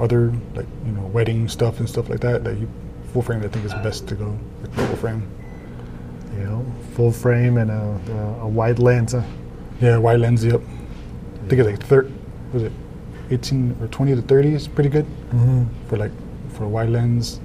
other 0.00 0.32
like 0.54 0.66
you 0.84 0.92
know 0.92 1.02
wedding 1.12 1.48
stuff 1.48 1.78
and 1.78 1.88
stuff 1.88 2.08
like 2.10 2.20
that, 2.20 2.42
that 2.44 2.58
you 2.58 2.68
full 3.12 3.22
frame 3.22 3.42
I 3.44 3.48
think 3.48 3.64
is 3.64 3.72
best 3.74 4.08
to 4.08 4.14
go 4.16 4.36
like 4.62 4.72
full 4.74 4.96
frame. 4.96 5.22
You 6.36 6.44
know, 6.44 6.66
full 6.96 7.12
frame 7.12 7.56
and 7.58 7.70
a, 7.70 8.00
a, 8.40 8.42
a 8.42 8.48
wide 8.48 8.80
lens. 8.80 9.12
Huh? 9.12 9.22
Yeah, 9.80 9.98
wide 9.98 10.18
lens. 10.20 10.44
Yep. 10.44 10.60
I 11.44 11.48
think 11.48 11.60
it's 11.60 11.68
like 11.70 11.82
third. 11.88 12.10
Was 12.52 12.62
it 12.62 12.72
eighteen 13.30 13.76
or 13.80 13.88
twenty 13.88 14.14
to 14.14 14.22
thirty 14.22 14.54
is 14.54 14.68
pretty 14.68 14.90
good 14.90 15.06
Mm-hmm. 15.30 15.64
for 15.88 15.96
like 15.96 16.12
for 16.50 16.64
a 16.64 16.68
wide 16.68 16.90
lens, 16.90 17.40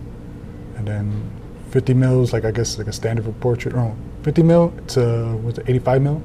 and 0.77 0.87
then 0.87 1.31
fifty 1.71 1.93
mils 1.93 2.31
like 2.33 2.45
I 2.45 2.51
guess 2.51 2.77
like 2.77 2.87
a 2.87 2.93
standard 2.93 3.25
for 3.25 3.31
portrait. 3.33 3.75
Oh, 3.75 3.95
50 4.23 4.43
mil 4.43 4.73
to 4.89 5.37
what's 5.43 5.57
it 5.59 5.69
eighty 5.69 5.79
five 5.79 6.01
mil, 6.01 6.21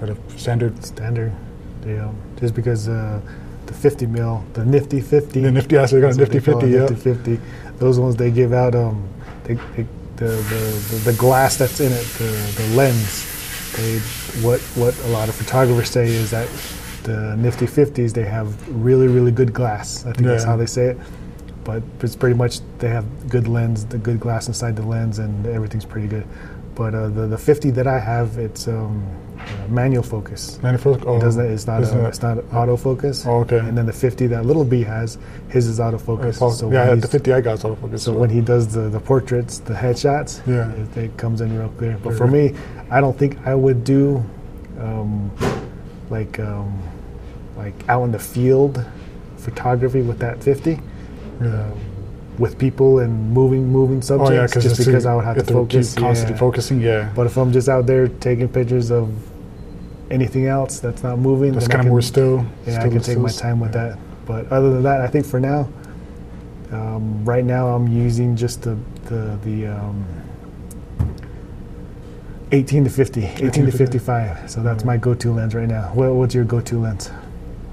or 0.00 0.06
the 0.08 0.16
standard. 0.38 0.82
Standard. 0.84 1.32
Yeah. 1.86 2.10
Just 2.40 2.54
because 2.54 2.88
uh, 2.88 3.20
the 3.66 3.72
50 3.74 4.06
mil, 4.06 4.44
the 4.54 4.64
nifty 4.64 5.00
50. 5.00 5.40
The 5.40 5.50
nifty, 5.50 5.76
I 5.78 5.86
said, 5.86 6.00
got 6.00 6.12
a 6.12 6.16
That's 6.16 6.18
what 6.18 6.32
nifty 6.34 6.40
fifty. 6.40 6.66
it, 6.66 6.72
Yeah. 6.72 6.80
Nifty 6.80 7.36
50. 7.36 7.40
Those 7.78 7.98
ones 8.00 8.16
they 8.16 8.30
give 8.30 8.52
out. 8.52 8.74
Um, 8.74 9.06
they, 9.44 9.54
they, 9.54 9.86
the, 10.16 10.24
the, 10.24 10.86
the 10.90 11.12
the 11.12 11.18
glass 11.18 11.56
that's 11.56 11.78
in 11.80 11.92
it, 11.92 12.04
the, 12.18 12.24
the 12.56 12.74
lens. 12.76 13.24
They 13.76 13.98
what 14.42 14.60
what 14.74 14.98
a 15.04 15.08
lot 15.08 15.28
of 15.28 15.34
photographers 15.36 15.90
say 15.90 16.08
is 16.08 16.30
that 16.32 16.48
the 17.12 17.20
nifty 17.36 17.66
50s 17.66 18.12
they 18.18 18.24
have 18.38 18.48
really 18.86 19.08
really 19.16 19.32
good 19.40 19.52
glass. 19.52 20.06
I 20.06 20.12
think 20.12 20.26
that's 20.28 20.44
how 20.50 20.56
they 20.56 20.66
say 20.66 20.84
it. 20.92 20.98
But 21.64 21.82
it's 22.04 22.16
pretty 22.16 22.36
much 22.42 22.54
they 22.78 22.88
have 22.98 23.04
good 23.28 23.46
lens, 23.56 23.84
the 23.94 23.98
good 24.08 24.18
glass 24.24 24.48
inside 24.48 24.74
the 24.76 24.86
lens, 24.94 25.18
and 25.18 25.46
everything's 25.46 25.84
pretty 25.94 26.08
good. 26.08 26.26
But 26.74 26.94
uh, 26.94 27.08
the 27.16 27.26
the 27.26 27.36
50 27.38 27.70
that 27.72 27.86
I 27.86 27.98
have, 27.98 28.38
it's 28.38 28.68
um, 28.68 29.02
uh, 29.38 29.68
manual 29.68 30.02
focus. 30.04 30.40
Manifold. 30.62 31.02
Oh, 31.06 31.16
It 31.16 31.20
doesn't. 31.20 31.44
It's 31.54 31.66
not. 31.66 31.82
A, 31.82 32.06
it's 32.06 32.22
not 32.22 32.36
autofocus. 32.60 33.26
Oh, 33.26 33.40
okay. 33.44 33.58
And 33.58 33.76
then 33.76 33.84
the 33.86 33.92
50 33.92 34.28
that 34.28 34.46
little 34.46 34.64
B 34.64 34.82
has, 34.84 35.18
his 35.48 35.66
is 35.66 35.78
autofocus. 35.78 36.38
Oh, 36.40 36.50
So 36.50 36.70
yeah, 36.72 36.94
the 36.94 37.08
50 37.08 37.32
I 37.32 37.40
got 37.40 37.54
is 37.58 37.64
autofocus. 37.64 38.00
So 38.00 38.12
when 38.12 38.30
he 38.30 38.40
does 38.40 38.64
the, 38.76 38.88
the 38.96 39.00
portraits, 39.00 39.58
the 39.58 39.74
headshots, 39.74 40.40
Yeah. 40.46 40.72
it, 40.82 40.96
it 41.04 41.16
comes 41.18 41.40
in 41.40 41.48
real 41.58 41.72
clear. 41.78 41.98
But 42.02 42.14
for 42.14 42.26
me, 42.26 42.54
I 42.90 43.00
don't 43.02 43.16
think 43.18 43.32
I 43.46 43.54
would 43.64 43.82
do 43.84 44.24
um, 44.78 45.30
like 46.10 46.38
um, 46.40 46.72
like 47.58 47.74
out 47.88 48.04
in 48.04 48.12
the 48.12 48.18
field 48.18 48.84
photography 49.36 50.00
with 50.00 50.18
that 50.20 50.42
50 50.42 50.70
yeah. 50.70 51.46
um, 51.46 51.80
with 52.38 52.58
people 52.58 53.00
and 53.00 53.32
moving 53.32 53.66
moving 53.68 53.98
oh 53.98 54.00
subjects. 54.00 54.54
yeah, 54.54 54.62
just 54.62 54.78
because 54.78 55.04
I 55.06 55.14
would 55.14 55.24
have 55.24 55.44
to, 55.44 55.52
focus. 55.52 55.94
keep 55.94 56.02
constantly 56.02 56.34
yeah. 56.34 56.40
focusing. 56.40 56.80
Yeah, 56.80 57.12
But 57.14 57.26
if 57.26 57.36
I'm 57.36 57.52
just 57.52 57.68
out 57.68 57.86
there 57.86 58.08
taking 58.08 58.48
pictures 58.48 58.90
of 58.92 59.12
anything 60.10 60.46
else 60.46 60.78
that's 60.78 61.02
not 61.02 61.18
moving, 61.18 61.52
that's 61.52 61.66
kind 61.68 61.80
of 61.80 61.88
more 61.88 62.00
still. 62.00 62.46
yeah, 62.66 62.82
I 62.82 62.88
can 62.88 63.00
take 63.00 63.18
my 63.18 63.30
time 63.30 63.58
with 63.60 63.72
that. 63.72 63.98
But 64.24 64.50
other 64.52 64.70
than 64.70 64.84
that, 64.84 65.00
I 65.00 65.08
think 65.08 65.26
for 65.26 65.40
now, 65.40 65.68
um, 66.70 67.24
right 67.24 67.44
now 67.44 67.68
I'm 67.68 67.88
using 67.88 68.36
just 68.36 68.62
the 68.62 68.78
the 69.06 69.38
the 69.42 69.66
um, 69.66 70.06
18 72.52 72.84
to 72.84 72.90
50, 72.90 73.24
18, 73.24 73.50
to 73.50 73.70
50. 73.72 73.78
55. 73.78 74.50
So 74.50 74.62
that's 74.62 74.84
my 74.84 74.96
go-to 74.96 75.32
lens 75.32 75.54
right 75.54 75.68
now. 75.68 75.90
What, 75.92 76.14
what's 76.14 76.34
your 76.34 76.44
go-to 76.44 76.80
lens? 76.80 77.10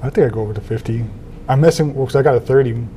I 0.05 0.09
think 0.11 0.31
I 0.31 0.33
go 0.33 0.43
with 0.43 0.55
the 0.55 0.61
50. 0.61 1.03
I'm 1.49 1.61
messing 1.61 1.93
because 1.93 2.15
I 2.15 2.21
got 2.21 2.35
a 2.35 2.39
30, 2.39 2.87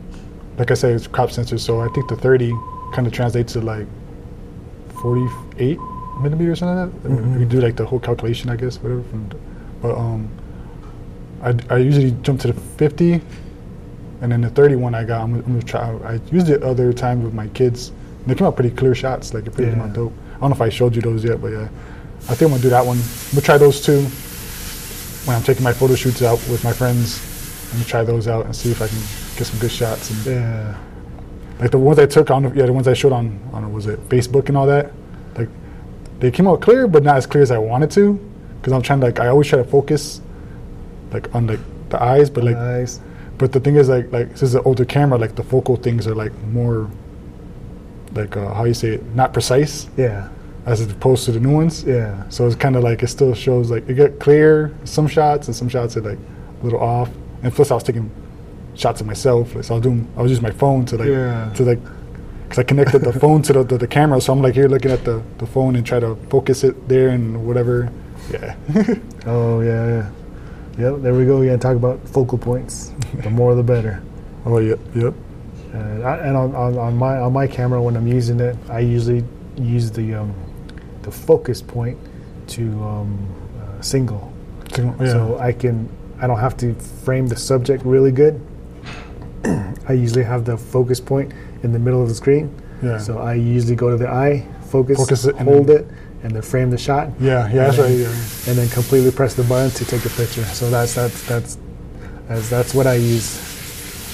like 0.59 0.71
I 0.71 0.75
said, 0.75 0.94
it's 0.94 1.07
crop 1.07 1.31
sensor. 1.31 1.57
So 1.59 1.81
I 1.81 1.88
think 1.88 2.09
the 2.09 2.16
30 2.16 2.53
kind 2.92 3.07
of 3.07 3.12
translates 3.12 3.55
to 3.55 3.61
like 3.61 3.87
48 5.01 5.79
millimeters 6.21 6.53
or 6.53 6.57
something 6.66 6.77
like 6.92 7.03
that. 7.03 7.09
Mhm. 7.11 7.38
We 7.38 7.44
do 7.47 7.61
like 7.61 7.77
the 7.77 7.87
whole 7.87 8.01
calculation, 8.01 8.51
I 8.51 8.57
guess, 8.57 8.77
whatever. 8.79 9.03
From, 9.05 9.29
but 9.81 9.94
um, 9.97 10.29
I, 11.42 11.55
I 11.71 11.79
usually 11.79 12.11
jump 12.23 12.40
to 12.40 12.49
the 12.49 12.61
50, 12.61 13.21
and 14.21 14.33
then 14.33 14.40
the 14.42 14.51
31 14.51 14.94
I 14.94 15.05
got. 15.05 15.23
I'm, 15.23 15.31
gonna- 15.31 15.44
I'm 15.47 15.53
gonna 15.53 15.62
try. 15.62 16.12
I 16.14 16.21
used 16.33 16.51
it 16.51 16.62
other 16.62 16.92
times 16.92 17.25
with 17.25 17.35
my 17.35 17.47
kids. 17.49 17.88
And 17.88 18.27
they 18.27 18.35
came 18.35 18.47
out 18.47 18.57
pretty 18.57 18.75
clear 18.75 18.94
shots. 18.94 19.33
Like 19.33 19.47
it 19.47 19.53
pretty 19.55 19.71
came 19.71 19.81
Yeah. 19.81 19.87
out 19.87 19.92
dope. 19.94 20.12
I 20.37 20.40
don't 20.40 20.51
know 20.51 20.57
if 20.57 20.61
I 20.61 20.68
showed 20.68 20.94
you 20.97 21.01
those 21.03 21.25
yet, 21.25 21.40
but 21.40 21.49
yeah, 21.53 21.68
I 22.29 22.35
think 22.35 22.42
I'm 22.42 22.49
gonna 22.51 22.62
do 22.62 22.71
that 22.71 22.85
one. 22.85 22.99
We'll 23.33 23.42
try 23.42 23.57
those 23.59 23.81
two 23.81 24.07
when 25.29 25.37
I'm 25.37 25.43
taking 25.43 25.62
my 25.62 25.75
photo 25.75 25.95
shoots 25.95 26.23
out 26.23 26.38
with 26.49 26.64
my 26.64 26.73
friends. 26.73 27.21
I'm 27.71 27.73
gonna 27.75 27.85
try 27.85 28.03
those 28.03 28.27
out 28.27 28.47
and 28.47 28.57
see 28.57 28.71
if 28.71 28.81
I 28.81 28.88
can 28.88 28.97
get 29.37 29.47
some 29.47 29.59
good 29.61 29.71
shots. 29.71 30.11
And 30.11 30.25
Yeah. 30.27 30.75
like 31.61 31.71
the 31.71 31.79
ones 31.79 31.99
I 31.99 32.07
took 32.07 32.31
on, 32.31 32.45
yeah, 32.57 32.64
the 32.64 32.73
ones 32.73 32.88
I 32.88 32.95
showed 32.95 33.12
on, 33.12 33.38
on 33.53 33.71
was 33.73 33.87
it 33.87 34.09
Facebook 34.09 34.49
and 34.49 34.57
all 34.57 34.67
that. 34.67 34.91
Like 35.37 35.51
they 36.19 36.31
came 36.31 36.49
out 36.49 36.62
clear, 36.62 36.88
but 36.88 37.03
not 37.03 37.17
as 37.19 37.27
clear 37.27 37.43
as 37.43 37.51
I 37.51 37.59
wanted 37.59 37.91
to, 37.91 38.19
because 38.59 38.73
I'm 38.73 38.81
trying 38.81 39.01
to 39.01 39.07
like 39.07 39.21
I 39.21 39.29
always 39.29 39.47
try 39.49 39.59
to 39.59 39.64
focus, 39.64 40.23
like 41.12 41.33
on 41.35 41.47
like 41.47 41.61
the 41.91 42.03
eyes, 42.03 42.31
but 42.31 42.43
like 42.45 42.57
nice. 42.57 42.99
but 43.37 43.53
the 43.53 43.61
thing 43.61 43.77
is 43.77 43.91
like 43.91 44.11
like 44.11 44.31
this 44.31 44.43
is 44.43 44.55
an 44.55 44.62
older 44.64 44.87
camera, 44.87 45.19
like 45.19 45.35
the 45.35 45.45
focal 45.45 45.77
things 45.77 46.07
are 46.07 46.14
like 46.14 46.33
more, 46.45 46.88
like 48.14 48.35
uh, 48.35 48.55
how 48.55 48.64
you 48.64 48.73
say 48.75 48.93
it, 48.95 49.14
not 49.14 49.35
precise 49.35 49.88
Yeah. 49.99 50.29
As 50.69 50.81
opposed 50.83 51.25
to 51.27 51.33
the 51.33 51.41
new 51.41 51.53
ones. 51.53 51.83
Yeah. 51.85 52.29
So 52.29 52.47
it's 52.47 52.57
kind 52.57 52.77
of 52.77 52.83
like 52.83 53.03
it 53.03 53.09
still 53.09 53.35
shows 53.35 53.71
like 53.71 53.89
it 53.89 53.95
get 53.95 54.21
clear 54.21 54.75
some 54.85 55.07
shots 55.07 55.47
and 55.49 55.57
some 55.57 55.69
shots 55.69 55.97
are 55.97 56.03
like 56.03 56.19
a 56.61 56.65
little 56.65 56.81
off. 56.81 57.11
And 57.43 57.53
plus 57.53 57.71
I 57.71 57.75
was 57.75 57.83
taking 57.85 58.11
shots 58.75 59.01
of 59.01 59.07
myself, 59.07 59.55
like, 59.55 59.65
so 59.65 59.75
I 59.75 59.77
was 59.79 59.83
doing 59.85 60.09
I 60.17 60.23
was 60.23 60.31
using 60.31 60.43
my 60.45 60.51
phone 60.53 60.85
to 60.87 60.97
like 60.97 61.09
Yeah. 61.09 61.51
to 61.55 61.65
like 61.65 61.81
because 62.45 62.59
I 62.61 62.63
connected 62.65 63.01
the 63.01 63.13
phone 63.13 63.43
to 63.43 63.53
the, 63.53 63.63
the, 63.63 63.77
the 63.79 63.87
camera, 63.87 64.21
so 64.23 64.33
I'm 64.33 64.41
like 64.41 64.55
here 64.55 64.69
looking 64.69 64.91
at 64.91 65.05
the, 65.05 65.23
the 65.37 65.47
phone 65.47 65.77
and 65.77 65.85
try 65.85 66.01
to 66.01 66.17
focus 66.31 66.65
it 66.65 66.89
there 66.89 67.11
and 67.11 67.47
whatever. 67.47 67.91
Yeah, 68.33 68.57
Oh 69.27 69.61
yeah. 69.61 69.87
yeah. 69.87 70.11
Yep. 70.79 71.03
There 71.03 71.15
we 71.15 71.25
go. 71.27 71.43
Yeah. 71.43 71.57
Talk 71.57 71.77
about 71.77 71.99
focal 72.09 72.39
points. 72.39 72.93
The 73.23 73.31
more, 73.31 73.55
the 73.55 73.63
better. 73.63 74.03
oh 74.47 74.59
yep, 74.59 74.79
yep, 74.95 75.13
And, 75.75 76.03
I, 76.05 76.17
and 76.19 76.37
on, 76.37 76.55
on, 76.55 76.79
on 76.79 76.97
my 76.97 77.19
on 77.19 77.33
my 77.33 77.47
camera 77.47 77.83
when 77.83 77.97
I'm 77.97 78.07
using 78.07 78.39
it, 78.41 78.57
I 78.71 78.81
usually 78.81 79.25
use 79.57 79.91
the 79.91 80.15
um, 80.15 80.33
the 81.09 81.16
focus 81.16 81.62
point 81.62 81.99
to 82.49 82.62
um, 82.85 83.11
uh, 83.61 83.81
single, 83.81 84.33
So, 84.75 84.83
yeah. 85.01 85.07
so 85.14 85.38
I 85.38 85.53
can 85.53 85.88
I 86.21 86.27
don't 86.27 86.38
have 86.40 86.57
to 86.59 86.75
frame 87.05 87.27
the 87.29 87.37
subject 87.37 87.85
really 87.85 88.11
good. 88.12 88.35
I 89.88 89.92
usually 89.92 90.25
have 90.25 90.44
the 90.44 90.57
focus 90.57 91.01
point 91.01 91.33
in 91.62 91.73
the 91.73 91.79
middle 91.79 92.03
of 92.03 92.09
the 92.09 92.14
screen, 92.14 92.47
yeah. 92.83 92.99
so 92.99 93.18
I 93.18 93.35
usually 93.35 93.77
go 93.77 93.88
to 93.90 93.97
the 93.97 94.09
eye, 94.09 94.47
focus, 94.71 94.99
Focus 94.99 95.25
it 95.25 95.37
and 95.37 95.49
hold 95.49 95.66
then- 95.68 95.77
it, 95.79 95.87
and 96.25 96.33
then 96.35 96.42
frame 96.42 96.71
the 96.71 96.79
shot, 96.79 97.09
yeah, 97.21 97.47
yeah, 97.47 97.71
that's 97.71 97.79
right. 97.79 97.90
Yeah. 97.90 98.09
and 98.49 98.55
then 98.59 98.68
completely 98.68 99.12
press 99.12 99.35
the 99.35 99.44
button 99.44 99.71
to 99.71 99.85
take 99.85 100.05
a 100.05 100.11
picture. 100.11 100.44
So 100.61 100.68
that's 100.71 100.94
that's 100.94 101.18
that's 101.31 101.59
that's, 102.29 102.51
that's 102.51 102.75
what 102.75 102.87
I 102.87 102.94
use. 102.94 103.31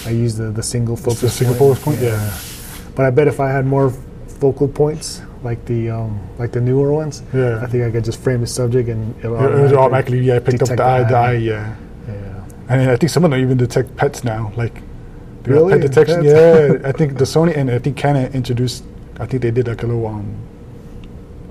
I 0.07 0.11
use 0.11 0.37
the, 0.37 0.50
the 0.52 0.62
single 0.62 0.96
focus. 0.96 1.22
the 1.22 1.30
single 1.30 1.57
point. 1.57 1.78
focus 1.78 1.85
point? 1.85 2.00
Yeah. 2.00 2.38
But 2.94 3.07
I 3.07 3.11
bet 3.11 3.26
if 3.26 3.40
I 3.40 3.48
had 3.50 3.64
more 3.64 3.88
focal 4.38 4.68
points, 4.68 5.22
like 5.44 5.64
the 5.66 5.90
um, 5.90 6.18
like 6.38 6.52
the 6.52 6.61
newer 6.61 6.92
ones, 6.92 7.22
Yeah. 7.33 7.61
I 7.62 7.66
think 7.66 7.85
I 7.85 7.90
could 7.90 8.04
just 8.04 8.20
frame 8.20 8.40
the 8.40 8.46
subject 8.46 8.88
and 8.88 9.14
it'll 9.18 9.37
It, 9.44 9.72
it 9.72 9.76
automatically 9.76 10.20
yeah, 10.20 10.40
picked 10.40 10.62
up 10.62 10.68
the 10.76 10.83
eye, 10.83 11.04
the 11.04 11.16
eye, 11.16 11.33
yeah. 11.35 11.76
Yeah. 12.09 12.44
And 12.68 12.90
I 12.90 12.96
think 12.96 13.11
some 13.11 13.24
of 13.24 13.30
them 13.30 13.40
even 13.40 13.59
detect 13.59 13.94
pets 13.96 14.24
now, 14.24 14.52
like 14.57 14.80
Really? 15.44 15.72
pet 15.74 15.83
detection. 15.83 16.22
Pets? 16.22 16.83
Yeah, 16.83 16.88
I 16.88 16.92
think 16.92 17.18
the 17.18 17.24
Sony 17.24 17.54
and 17.54 17.70
I 17.70 17.78
think 17.78 17.96
Canon 17.98 18.33
introduced. 18.33 18.85
I 19.20 19.26
think 19.26 19.42
they 19.42 19.50
did 19.50 19.68
like 19.68 19.83
a 19.83 19.87
little 19.87 20.07
um, 20.07 20.35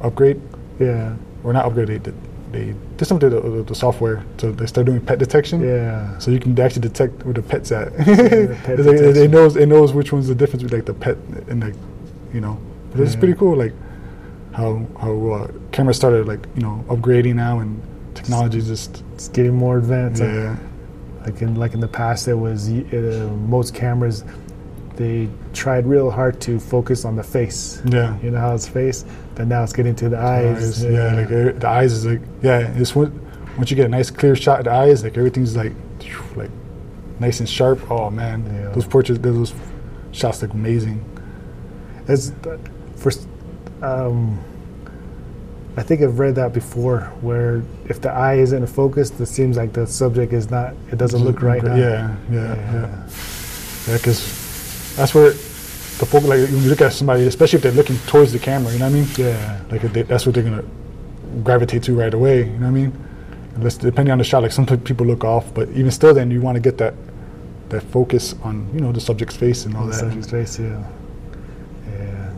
upgrade, 0.02 0.42
Yeah. 0.80 1.14
or 1.44 1.54
not 1.54 1.66
upgrade. 1.66 1.88
They 1.88 2.00
did 2.00 2.16
they 2.52 2.76
did 2.98 3.06
something 3.08 3.30
to 3.32 3.40
the, 3.40 3.64
the 3.64 3.76
software, 3.76 4.24
so 4.38 4.52
they 4.52 4.68
started 4.68 4.92
doing 4.92 5.02
pet 5.06 5.18
detection. 5.20 5.62
Yeah. 5.62 6.18
So 6.20 6.30
you 6.32 6.40
can 6.40 6.60
actually 6.60 6.82
detect 6.84 7.24
where 7.26 7.34
the 7.34 7.42
pet's 7.42 7.72
at. 7.72 7.96
the 7.98 8.58
pet 8.64 8.80
it, 8.80 9.18
it 9.18 9.32
knows 9.32 9.56
it 9.56 9.66
knows 9.68 9.94
which 9.94 10.12
one's 10.12 10.28
the 10.28 10.36
difference 10.36 10.64
between 10.64 10.80
like 10.80 10.86
the 10.86 10.94
pet 10.94 11.18
and 11.48 11.62
like, 11.64 11.76
you 12.34 12.42
know. 12.42 12.58
But 12.94 13.02
it's 13.02 13.14
Yeah. 13.14 13.20
pretty 13.20 13.34
cool, 13.36 13.58
like 13.58 13.74
how 14.54 14.86
how 15.02 15.14
uh, 15.32 15.48
cameras 15.72 15.98
started 15.98 16.28
like 16.28 16.46
you 16.56 16.62
know 16.62 16.84
upgrading 16.88 17.36
now 17.36 17.60
and 17.60 17.82
technology 18.14 18.62
just 18.62 19.04
It's 19.16 19.28
getting 19.30 19.54
more 19.56 19.78
advanced. 19.78 20.22
Like- 20.22 20.32
yeah 20.34 20.56
Like 21.26 21.42
in 21.42 21.56
like 21.56 21.74
in 21.74 21.80
the 21.80 21.88
past, 21.88 22.26
there 22.26 22.38
was 22.38 22.70
uh, 22.70 23.30
most 23.48 23.74
cameras. 23.74 24.24
They 24.96 25.28
tried 25.54 25.88
real 25.88 26.12
hard 26.12 26.40
to 26.42 26.60
focus 26.60 27.04
on 27.06 27.16
the 27.16 27.24
face. 27.24 27.82
yeah. 27.86 28.16
You 28.22 28.30
know 28.32 28.40
how 28.40 28.54
it's 28.54 28.68
face, 28.68 29.06
but 29.36 29.48
now 29.48 29.64
it's 29.64 29.74
getting 29.74 29.96
to 29.96 30.10
the 30.10 30.20
eyes. 30.20 30.58
eyes, 30.62 30.84
yeah, 30.86 31.16
like 31.16 31.32
uh, 31.32 31.60
the 31.60 31.68
eyes 31.68 31.92
is 31.94 32.06
like 32.06 32.22
yeah. 32.44 32.80
It's 32.80 32.94
when, 32.96 33.10
once 33.58 33.72
you 33.72 33.76
get 33.78 33.86
a 33.88 33.90
nice 33.98 34.12
clear 34.12 34.36
shot 34.36 34.60
of 34.60 34.66
the 34.66 34.72
eyes, 34.72 35.04
like 35.04 35.18
everything's 35.18 35.56
like 35.56 35.74
like 36.36 36.52
nice 37.20 37.40
and 37.40 37.50
sharp. 37.50 37.80
Oh 37.90 38.10
man, 38.12 38.44
Yeah. 38.46 38.70
those 38.76 38.86
portraits, 38.86 39.20
those 39.22 39.52
shots 40.12 40.42
look 40.44 40.54
amazing. 40.54 41.00
It's 42.08 42.32
first. 42.96 43.28
Um, 43.82 44.40
I 45.76 45.82
think 45.82 46.02
I've 46.02 46.20
read 46.20 46.36
that 46.36 46.54
before, 46.54 47.02
where 47.22 47.64
if 47.90 48.00
the 48.00 48.12
eye 48.12 48.36
isn't 48.36 48.68
focused, 48.68 49.20
it 49.20 49.26
seems 49.26 49.58
like 49.58 49.74
the 49.74 49.88
subject 49.88 50.32
is 50.32 50.52
not. 50.52 50.76
It 50.92 50.98
doesn't 50.98 51.24
look 51.24 51.42
right. 51.42 51.64
Yeah, 51.64 51.70
now. 51.70 51.78
yeah, 51.78 52.16
yeah, 52.32 52.56
Yeah. 52.56 53.08
yeah. 53.88 53.98
Because 53.98 54.96
that's 54.96 55.14
where 55.16 55.32
the 55.32 56.06
focus. 56.06 56.28
Like 56.30 56.40
when 56.50 56.62
you 56.64 56.70
look 56.70 56.82
at 56.82 56.94
somebody, 56.94 57.26
especially 57.26 57.58
if 57.58 57.64
they're 57.64 57.72
looking 57.72 57.98
towards 58.08 58.32
the 58.32 58.40
camera, 58.40 58.72
you 58.72 58.80
know 58.80 58.86
what 58.86 58.96
I 58.96 59.00
mean? 59.00 59.08
Yeah. 59.18 59.62
Like 59.72 59.82
they, 59.82 60.04
that's 60.04 60.26
what 60.28 60.36
they're 60.36 60.44
gonna 60.44 60.64
gravitate 61.44 61.82
to 61.84 61.96
right 61.98 62.14
away. 62.14 62.40
You 62.46 62.52
know 62.54 62.60
what 62.60 62.68
I 62.68 62.72
mean? 62.72 62.94
Unless 63.56 63.78
depending 63.78 64.12
on 64.12 64.20
the 64.20 64.24
shot, 64.24 64.44
like 64.44 64.52
some 64.52 64.66
people 64.66 65.06
look 65.08 65.24
off, 65.24 65.52
but 65.56 65.70
even 65.70 65.90
still, 65.92 66.14
then 66.14 66.30
you 66.32 66.40
want 66.42 66.56
to 66.56 66.62
get 66.62 66.78
that 66.78 66.94
that 67.70 67.82
focus 67.84 68.36
on 68.44 68.70
you 68.74 68.80
know 68.80 68.92
the 68.92 69.02
subject's 69.02 69.36
face 69.36 69.66
and 69.66 69.76
all 69.76 69.86
the 69.86 69.92
that. 69.92 70.00
subject's 70.00 70.30
face. 70.30 70.60
Yeah. 70.60 70.84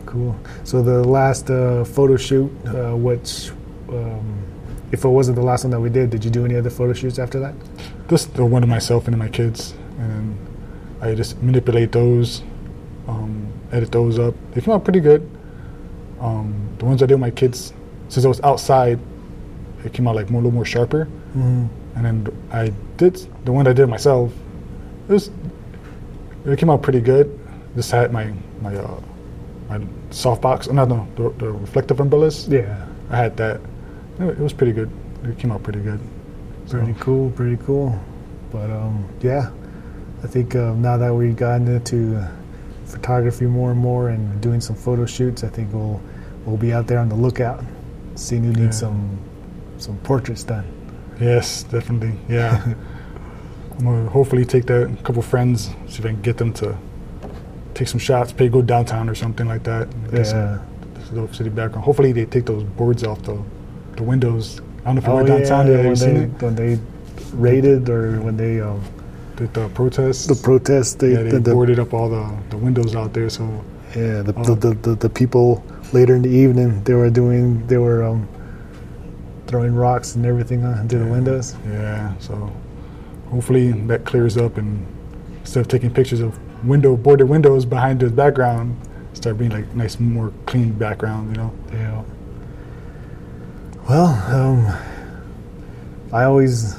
Cool. 0.06 0.34
So 0.64 0.82
the 0.82 1.04
last 1.04 1.50
uh, 1.50 1.84
photo 1.84 2.16
shoot, 2.16 2.50
uh, 2.66 2.96
which, 2.96 3.50
um, 3.88 4.44
if 4.92 5.04
it 5.04 5.08
wasn't 5.08 5.36
the 5.36 5.42
last 5.42 5.64
one 5.64 5.72
that 5.72 5.80
we 5.80 5.90
did, 5.90 6.10
did 6.10 6.24
you 6.24 6.30
do 6.30 6.44
any 6.44 6.56
other 6.56 6.70
photo 6.70 6.92
shoots 6.92 7.18
after 7.18 7.40
that? 7.40 7.54
Just 8.08 8.34
the 8.34 8.44
one 8.44 8.62
of 8.62 8.68
myself 8.68 9.08
and 9.08 9.18
my 9.18 9.28
kids, 9.28 9.74
and 9.98 10.38
I 11.00 11.14
just 11.14 11.42
manipulate 11.42 11.92
those, 11.92 12.42
um, 13.08 13.52
edit 13.72 13.90
those 13.92 14.18
up. 14.18 14.34
They 14.52 14.60
came 14.60 14.72
out 14.74 14.84
pretty 14.84 15.00
good. 15.00 15.28
Um, 16.20 16.68
the 16.78 16.84
ones 16.84 17.02
I 17.02 17.06
did 17.06 17.14
with 17.14 17.20
my 17.20 17.30
kids, 17.30 17.72
since 18.08 18.24
I 18.24 18.28
was 18.28 18.40
outside, 18.42 18.98
it 19.84 19.92
came 19.92 20.06
out 20.08 20.14
like 20.14 20.30
more, 20.30 20.40
a 20.40 20.44
little 20.44 20.54
more 20.54 20.64
sharper. 20.64 21.06
Mm-hmm. 21.36 21.66
And 21.96 22.04
then 22.04 22.48
I 22.52 22.72
did 22.96 23.26
the 23.44 23.52
one 23.52 23.66
I 23.66 23.72
did 23.72 23.88
myself. 23.88 24.32
It 25.08 25.12
was, 25.12 25.30
it 26.44 26.58
came 26.58 26.70
out 26.70 26.82
pretty 26.82 27.00
good. 27.00 27.38
Just 27.74 27.90
had 27.90 28.12
my 28.12 28.32
my 28.62 28.74
uh, 28.74 29.00
my 29.68 29.78
softbox, 30.10 30.72
no, 30.72 30.84
no, 30.84 31.08
the, 31.16 31.30
the 31.44 31.52
reflective 31.52 32.00
umbrellas. 32.00 32.46
Yeah. 32.48 32.86
I 33.10 33.16
had 33.16 33.36
that. 33.38 33.60
It, 34.18 34.24
it 34.24 34.38
was 34.38 34.52
pretty 34.52 34.72
good. 34.72 34.90
It 35.24 35.38
came 35.38 35.50
out 35.52 35.62
pretty 35.62 35.80
good. 35.80 36.00
So- 36.66 36.78
Pretty 36.78 36.94
cool, 37.00 37.30
pretty 37.30 37.56
cool. 37.64 37.98
But 38.52 38.70
um, 38.70 39.08
yeah, 39.20 39.50
I 40.22 40.26
think 40.26 40.54
um, 40.56 40.80
now 40.82 40.96
that 40.96 41.12
we've 41.14 41.36
gotten 41.36 41.66
into 41.68 42.16
uh, 42.16 42.28
photography 42.86 43.46
more 43.46 43.70
and 43.72 43.78
more 43.80 44.08
and 44.10 44.40
doing 44.40 44.60
some 44.60 44.76
photo 44.76 45.04
shoots, 45.06 45.44
I 45.44 45.48
think 45.48 45.72
we'll 45.72 46.00
we'll 46.44 46.56
be 46.56 46.72
out 46.72 46.86
there 46.86 46.98
on 47.00 47.08
the 47.08 47.14
lookout, 47.16 47.62
seeing 48.14 48.44
who 48.44 48.52
needs 48.52 48.76
Yeah. 48.80 48.88
some 48.88 49.18
some 49.78 49.98
portraits 49.98 50.44
done. 50.44 50.64
Yes, 51.20 51.64
definitely. 51.64 52.18
Yeah. 52.28 52.62
I'm 53.78 53.84
gonna 53.84 54.08
hopefully 54.08 54.44
take 54.44 54.66
that 54.66 54.90
a 54.90 55.02
couple 55.02 55.22
friends, 55.22 55.66
see 55.88 55.98
if 55.98 56.06
I 56.06 56.10
can 56.10 56.22
get 56.22 56.38
them 56.38 56.52
to 56.54 56.76
take 57.76 57.88
some 57.88 58.00
shots, 58.00 58.32
maybe 58.38 58.48
go 58.58 58.62
downtown 58.62 59.08
or 59.08 59.14
something 59.14 59.46
like 59.46 59.62
that. 59.64 59.84
and 59.92 60.10
get 60.10 60.26
some 60.26 60.38
Yeah. 60.38 60.58
little 61.12 61.32
city 61.32 61.50
background. 61.50 61.84
Hopefully 61.84 62.12
they 62.12 62.24
take 62.24 62.46
those 62.46 62.64
boards 62.78 63.02
off 63.04 63.20
the 63.22 63.36
the 63.96 64.02
windows. 64.12 64.60
I 64.84 64.86
don't 64.86 64.94
know 64.96 65.00
if 65.00 65.06
you 65.06 65.12
Oh 65.12 65.16
went 65.16 65.28
yeah, 65.28 65.38
downtown 65.38 65.66
there. 65.66 65.84
When 65.88 65.98
they 66.06 66.46
when 66.46 66.54
they 66.62 66.72
raided 67.48 67.88
or 67.96 68.02
when 68.26 68.36
they 68.36 68.60
um, 68.60 68.80
The, 69.36 69.46
the 69.58 69.68
protests. 69.80 70.26
the 70.26 70.34
protests, 70.48 70.94
they, 71.00 71.12
yeah, 71.12 71.22
they 71.22 71.30
the, 71.36 71.40
the- 71.40 71.52
boarded 71.56 71.78
up 71.78 71.92
all 71.96 72.08
the, 72.08 72.24
the 72.50 72.56
windows 72.66 72.92
out 73.00 73.12
there. 73.12 73.28
So 73.30 73.44
yeah 73.94 74.22
the, 74.26 74.32
Oh. 74.36 74.42
the, 74.48 74.54
the, 74.64 74.72
the 74.86 74.94
the 75.06 75.10
people 75.20 75.46
later 75.92 76.14
in 76.18 76.22
the 76.28 76.34
evening 76.42 76.70
they 76.86 76.94
were 77.00 77.10
doing 77.20 77.44
they 77.70 77.78
were 77.86 78.00
um, 78.10 78.20
throwing 79.46 79.74
rocks 79.74 80.16
and 80.16 80.26
everything 80.26 80.64
onto 80.64 80.98
the 80.98 81.06
windows. 81.16 81.54
yeah, 81.68 82.12
so 82.18 82.34
hopefully 83.30 83.72
that 83.90 84.04
clears 84.04 84.36
up 84.36 84.56
and 84.58 84.84
instead 85.40 85.60
of 85.60 85.68
taking 85.68 85.90
pictures 85.90 86.20
of 86.20 86.32
window 86.64 86.96
boarded 86.96 87.28
windows 87.28 87.64
behind 87.64 88.00
the 88.00 88.10
background, 88.10 88.76
start 89.12 89.38
being 89.38 89.50
like 89.50 89.72
nice, 89.74 89.98
more 90.00 90.32
clean 90.46 90.72
background. 90.72 91.30
You 91.36 91.42
know. 91.42 91.52
Yeah. 91.72 92.02
Well, 93.88 94.06
um, 94.34 94.76
I 96.12 96.24
always 96.24 96.76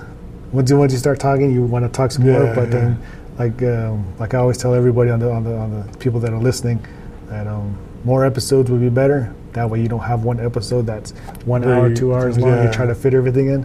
once 0.51 0.69
you 0.69 0.77
once 0.77 0.91
you 0.93 0.99
start 0.99 1.19
talking, 1.19 1.51
you 1.53 1.63
want 1.63 1.85
to 1.85 1.89
talk 1.89 2.11
some 2.11 2.25
more, 2.25 2.43
Yeah, 2.43 2.55
but 2.55 2.71
then 2.71 3.01
like 3.37 3.61
um, 3.63 4.05
like 4.19 4.33
I 4.33 4.39
always 4.39 4.57
tell 4.57 4.73
everybody 4.73 5.09
on 5.09 5.19
the 5.19 5.31
on 5.31 5.43
the 5.43 5.55
on 5.57 5.71
the 5.71 5.97
people 5.97 6.19
that 6.21 6.33
are 6.33 6.39
listening 6.39 6.85
that 7.27 7.47
um, 7.47 7.77
more 8.03 8.25
episodes 8.25 8.69
would 8.71 8.81
be 8.81 8.89
better. 8.89 9.33
That 9.53 9.69
way 9.69 9.81
you 9.81 9.87
don't 9.87 10.01
have 10.01 10.23
one 10.23 10.39
episode 10.39 10.85
that's 10.85 11.11
one 11.45 11.61
Very- 11.63 11.73
hour, 11.75 11.93
two 11.93 12.13
hours 12.13 12.37
long. 12.37 12.63
You 12.65 12.71
try 12.71 12.85
to 12.85 12.95
fit 12.95 13.13
everything 13.13 13.49
in. 13.49 13.63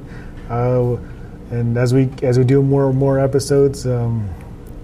Uh, 0.48 0.98
and 1.50 1.76
as 1.76 1.92
we 1.92 2.10
as 2.22 2.38
we 2.38 2.44
do 2.44 2.62
more 2.62 2.88
and 2.88 2.98
more 2.98 3.18
episodes, 3.18 3.86
um, 3.86 4.28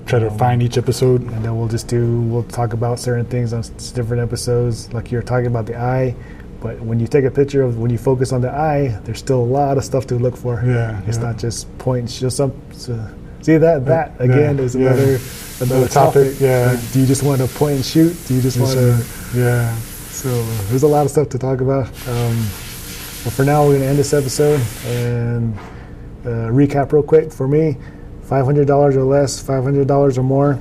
Try 0.08 0.18
to 0.20 0.30
find 0.30 0.62
each 0.62 0.78
episode. 0.78 1.20
and 1.20 1.44
then 1.44 1.56
we'll 1.58 1.68
just 1.68 1.86
do 1.86 2.22
we'll 2.22 2.42
talk 2.44 2.72
about 2.72 2.98
certain 2.98 3.26
things 3.26 3.52
on 3.52 3.60
different 3.94 4.22
episodes 4.22 4.90
like 4.94 5.12
you're 5.12 5.22
talking 5.22 5.46
about 5.48 5.66
the 5.66 5.76
eye 5.76 6.14
but 6.60 6.80
when 6.80 6.98
you 6.98 7.06
take 7.06 7.24
a 7.24 7.30
picture 7.30 7.62
of 7.62 7.78
when 7.78 7.90
you 7.90 7.98
focus 7.98 8.32
on 8.32 8.40
the 8.40 8.50
eye 8.50 8.98
there's 9.04 9.18
still 9.18 9.40
a 9.40 9.50
lot 9.58 9.76
of 9.76 9.84
stuff 9.84 10.06
to 10.06 10.14
look 10.16 10.34
for 10.36 10.62
Yeah, 10.64 11.00
it's 11.06 11.18
yeah. 11.18 11.24
not 11.24 11.38
just 11.38 11.66
point 11.78 12.00
and 12.00 12.10
show 12.10 12.30
some 12.30 12.52
so, 12.72 12.92
see 13.42 13.58
that 13.58 13.84
that 13.84 14.14
yeah, 14.18 14.24
again 14.24 14.58
is 14.58 14.74
yeah. 14.74 14.86
another 14.86 15.02
another 15.02 15.20
Another 15.60 15.88
topic, 15.88 16.32
topic 16.32 16.40
yeah. 16.40 16.72
Like, 16.72 16.92
do 16.92 17.00
you 17.00 17.06
just 17.06 17.22
want 17.22 17.40
to 17.42 17.48
point 17.48 17.76
and 17.76 17.84
shoot 17.84 18.16
do 18.26 18.34
you 18.34 18.40
just 18.40 18.58
want 18.58 18.72
to 18.78 19.04
yeah. 19.34 19.76
so 20.10 20.28
there's 20.70 20.84
a 20.84 20.88
lot 20.88 21.04
of 21.04 21.10
stuff 21.10 21.28
to 21.30 21.38
talk 21.38 21.60
about 21.60 21.86
um, 22.08 22.36
but 23.24 23.32
for 23.36 23.44
now 23.44 23.62
we're 23.64 23.72
going 23.76 23.82
to 23.82 23.88
end 23.88 23.98
this 23.98 24.14
episode 24.14 24.60
and 24.86 25.54
uh, 26.24 26.48
recap 26.50 26.92
real 26.92 27.02
quick 27.02 27.30
for 27.30 27.46
me 27.46 27.76
$500 28.28 28.94
or 28.94 29.04
less 29.04 29.42
$500 29.42 30.18
or 30.18 30.22
more. 30.22 30.60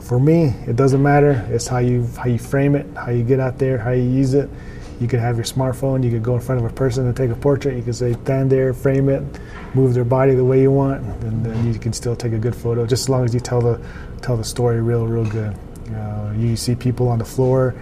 For 0.00 0.18
me 0.18 0.54
it 0.66 0.76
doesn't 0.76 1.02
matter. 1.02 1.46
It's 1.50 1.66
how 1.66 1.78
you 1.78 2.08
how 2.16 2.26
you 2.26 2.38
frame 2.38 2.74
it 2.74 2.86
how 2.96 3.10
you 3.10 3.22
get 3.22 3.40
out 3.40 3.58
there 3.58 3.76
how 3.76 3.90
you 3.90 4.02
use 4.02 4.32
it. 4.32 4.48
You 4.98 5.06
could 5.06 5.20
have 5.20 5.36
your 5.36 5.44
smartphone 5.44 6.02
you 6.02 6.10
could 6.10 6.22
go 6.22 6.34
in 6.34 6.40
front 6.40 6.64
of 6.64 6.70
a 6.70 6.74
person 6.74 7.06
and 7.06 7.14
take 7.14 7.30
a 7.30 7.34
portrait. 7.34 7.76
You 7.76 7.82
could 7.82 7.94
say 7.94 8.14
stand 8.14 8.50
there 8.50 8.72
frame 8.72 9.10
it 9.10 9.22
move 9.74 9.92
their 9.92 10.04
body 10.04 10.34
the 10.34 10.44
way 10.44 10.62
you 10.62 10.70
want 10.70 11.02
and 11.24 11.44
then 11.44 11.70
you 11.70 11.78
can 11.78 11.92
still 11.92 12.16
take 12.16 12.32
a 12.32 12.38
good 12.38 12.56
photo 12.56 12.86
just 12.86 13.02
as 13.02 13.08
long 13.10 13.26
as 13.26 13.34
you 13.34 13.40
tell 13.40 13.60
the 13.60 13.78
tell 14.22 14.36
the 14.38 14.44
story 14.44 14.80
real 14.80 15.06
real 15.06 15.26
good. 15.26 15.54
Uh, 15.94 16.32
you 16.36 16.56
see 16.56 16.74
people 16.74 17.08
on 17.08 17.18
the 17.18 17.24
floor 17.24 17.74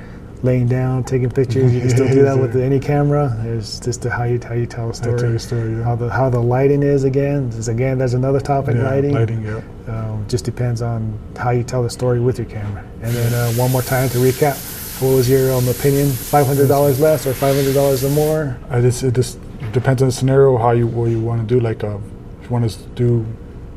laying 0.42 0.66
down 0.68 1.03
taking 1.03 1.31
pictures 1.31 1.72
you 1.72 1.81
can 1.81 1.90
still 1.90 2.09
do 2.09 2.22
that 2.22 2.38
with 2.38 2.55
any 2.68 2.79
camera 2.79 3.35
it's 3.46 3.81
just 3.81 4.03
the, 4.03 4.11
how 4.11 4.25
you 4.25 4.38
how 4.46 4.55
you 4.55 4.66
tell 4.66 4.90
a 4.90 4.92
tell 4.92 5.16
story 5.16 5.33
the 5.33 5.38
story, 5.38 5.72
yeah. 5.72 5.83
how 5.83 5.96
the 5.96 6.09
how 6.11 6.29
the 6.29 6.38
lighting 6.38 6.83
is 6.83 7.05
again 7.05 7.44
is 7.51 7.68
again 7.68 7.99
there's 7.99 8.14
another 8.14 8.40
topic 8.40 8.77
Yeah, 8.77 8.90
lighting 8.90 9.12
lighting, 9.14 9.42
yeah. 9.44 9.62
um, 9.88 10.27
just 10.29 10.44
depends 10.44 10.83
on 10.83 11.18
how 11.37 11.51
you 11.51 11.62
tell 11.64 11.83
the 11.83 11.90
story 11.90 12.20
with 12.20 12.38
your 12.38 12.49
camera. 12.49 12.85
And 13.03 13.14
then 13.14 13.33
uh, 13.35 13.53
one 13.53 13.70
more 13.70 13.83
time 13.83 14.09
to 14.11 14.18
recap, 14.18 14.57
what 15.01 15.14
was 15.14 15.29
your 15.29 15.53
um, 15.53 15.68
opinion? 15.68 16.11
Five 16.11 16.46
hundred 16.46 16.68
dollars 16.68 17.01
less 17.01 17.27
or 17.27 17.35
five 17.35 17.55
hundred 17.55 17.75
dollars 17.75 18.05
or 18.05 18.11
more? 18.11 18.59
I 18.70 18.81
just 18.81 19.03
it 19.03 19.14
just 19.14 19.38
depends 19.72 20.03
on 20.03 20.09
the 20.09 20.12
scenario 20.12 20.57
how 20.59 20.72
you 20.72 20.87
what 20.87 21.11
you 21.11 21.20
want 21.20 21.46
to 21.46 21.55
do. 21.55 21.61
Like 21.61 21.85
uh, 21.85 21.99
if 22.40 22.44
you 22.44 22.51
want 22.51 22.70
to 22.70 22.79
do 22.94 23.27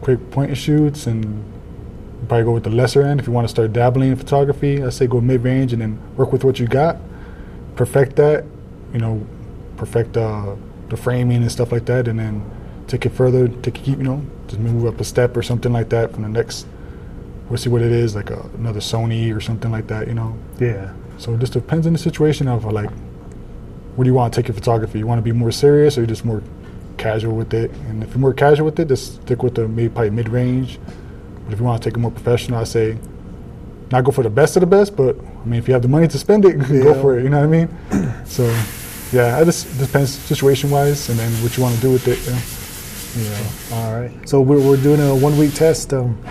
quick 0.01 0.31
point 0.31 0.49
and 0.49 0.57
shoots, 0.57 1.07
and 1.07 1.43
probably 2.27 2.43
go 2.43 2.51
with 2.51 2.63
the 2.63 2.69
lesser 2.69 3.01
end. 3.01 3.19
If 3.19 3.27
you 3.27 3.33
want 3.33 3.45
to 3.45 3.49
start 3.49 3.73
dabbling 3.73 4.11
in 4.11 4.15
photography, 4.15 4.83
I 4.83 4.89
say 4.89 5.07
go 5.07 5.21
mid 5.21 5.43
range 5.43 5.73
and 5.73 5.81
then 5.81 5.99
work 6.15 6.31
with 6.31 6.43
what 6.43 6.59
you 6.59 6.67
got, 6.67 6.97
perfect 7.75 8.15
that. 8.17 8.45
You 8.93 8.99
know, 8.99 9.27
perfect 9.77 10.17
uh, 10.17 10.55
the 10.89 10.97
framing 10.97 11.41
and 11.41 11.51
stuff 11.51 11.71
like 11.71 11.85
that, 11.85 12.07
and 12.07 12.19
then 12.19 12.43
take 12.87 13.05
it 13.05 13.11
further. 13.11 13.47
Take 13.47 13.77
it, 13.79 13.83
keep 13.83 13.97
you 13.97 14.03
know 14.03 14.25
just 14.47 14.59
move 14.59 14.85
up 14.85 14.99
a 14.99 15.03
step 15.03 15.37
or 15.37 15.43
something 15.43 15.71
like 15.71 15.89
that 15.89 16.11
from 16.11 16.23
the 16.23 16.29
next. 16.29 16.65
We'll 17.49 17.57
see 17.57 17.69
what 17.69 17.81
it 17.81 17.91
is, 17.91 18.15
like 18.15 18.29
a, 18.29 18.41
another 18.57 18.79
Sony 18.79 19.35
or 19.35 19.41
something 19.41 19.71
like 19.71 19.87
that. 19.87 20.07
You 20.07 20.13
know. 20.13 20.37
Yeah, 20.59 20.93
So 21.17 21.33
it 21.33 21.39
just 21.39 21.53
depends 21.53 21.87
on 21.87 21.93
the 21.93 21.99
situation 21.99 22.47
of 22.47 22.65
uh, 22.65 22.71
like, 22.71 22.89
what 23.95 24.03
do 24.03 24.09
you 24.09 24.13
want 24.13 24.33
to 24.33 24.39
take 24.39 24.47
your 24.47 24.55
photography? 24.55 24.99
You 24.99 25.07
want 25.07 25.19
to 25.19 25.23
be 25.23 25.31
more 25.31 25.51
serious 25.51 25.97
or 25.97 26.05
just 26.05 26.25
more 26.25 26.43
casual 26.97 27.35
with 27.35 27.53
it? 27.53 27.71
And 27.87 28.03
if 28.03 28.09
you're 28.09 28.19
more 28.19 28.33
casual 28.33 28.65
with 28.65 28.79
it, 28.79 28.87
just 28.87 29.21
stick 29.21 29.41
with 29.41 29.55
the 29.55 29.67
maybe 29.67 29.89
probably 29.89 30.11
mid 30.11 30.29
range. 30.29 30.79
But 31.49 31.53
if 31.55 31.61
you 31.61 31.65
want 31.65 31.81
to 31.81 31.89
take 31.89 31.97
it 31.97 31.99
more 31.99 32.11
professional, 32.11 32.59
I 32.59 32.63
say, 32.63 32.95
not 33.91 34.03
go 34.03 34.11
for 34.11 34.21
the 34.21 34.29
best 34.29 34.55
of 34.55 34.59
the 34.59 34.67
best, 34.67 34.95
but 34.95 35.17
I 35.17 35.45
mean, 35.45 35.59
if 35.59 35.67
you 35.67 35.73
have 35.73 35.81
the 35.81 35.87
money 35.87 36.07
to 36.07 36.17
spend 36.19 36.45
it, 36.45 36.59
go 36.69 36.93
for 37.01 37.17
it. 37.17 37.23
You 37.23 37.29
know 37.29 37.39
what 37.39 37.45
I 37.45 37.65
mean? 37.65 38.23
so, 38.25 38.43
yeah, 39.11 39.41
it 39.41 39.45
just 39.45 39.79
depends 39.79 40.13
situation 40.13 40.69
wise, 40.69 41.09
and 41.09 41.17
then 41.17 41.31
what 41.41 41.57
you 41.57 41.63
want 41.63 41.73
to 41.73 41.81
do 41.81 41.91
with 41.91 42.07
it. 42.07 42.19
You 42.23 43.23
know? 43.23 43.29
yeah. 43.31 43.77
All 43.77 43.99
right. 43.99 44.29
So 44.29 44.41
we're, 44.41 44.61
we're 44.61 44.77
doing 44.77 45.01
a 45.01 45.15
one 45.15 45.39
week 45.39 45.55
test. 45.55 45.91
Um, 45.91 46.23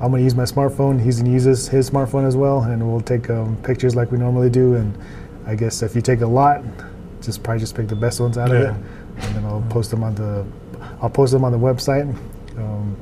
I'm 0.00 0.10
gonna 0.10 0.22
use 0.22 0.34
my 0.34 0.44
smartphone. 0.44 0.98
He's 0.98 1.20
gonna 1.20 1.32
use 1.32 1.44
his, 1.44 1.68
his 1.68 1.90
smartphone 1.90 2.26
as 2.26 2.34
well, 2.34 2.62
and 2.62 2.90
we'll 2.90 3.02
take 3.02 3.28
um, 3.28 3.58
pictures 3.58 3.94
like 3.94 4.10
we 4.10 4.16
normally 4.16 4.48
do. 4.48 4.76
And 4.76 4.96
I 5.46 5.54
guess 5.54 5.82
if 5.82 5.94
you 5.94 6.00
take 6.00 6.22
a 6.22 6.26
lot, 6.26 6.64
just 7.20 7.42
probably 7.42 7.60
just 7.60 7.74
pick 7.74 7.88
the 7.88 7.94
best 7.96 8.20
ones 8.20 8.38
out 8.38 8.50
of 8.50 8.56
it, 8.56 8.74
and 9.18 9.34
then 9.36 9.44
I'll 9.44 9.66
post 9.68 9.90
them 9.90 10.02
on 10.02 10.14
the 10.14 10.46
I'll 11.02 11.10
post 11.10 11.32
them 11.32 11.44
on 11.44 11.52
the 11.52 11.58
website. 11.58 12.08
Um, 12.56 12.96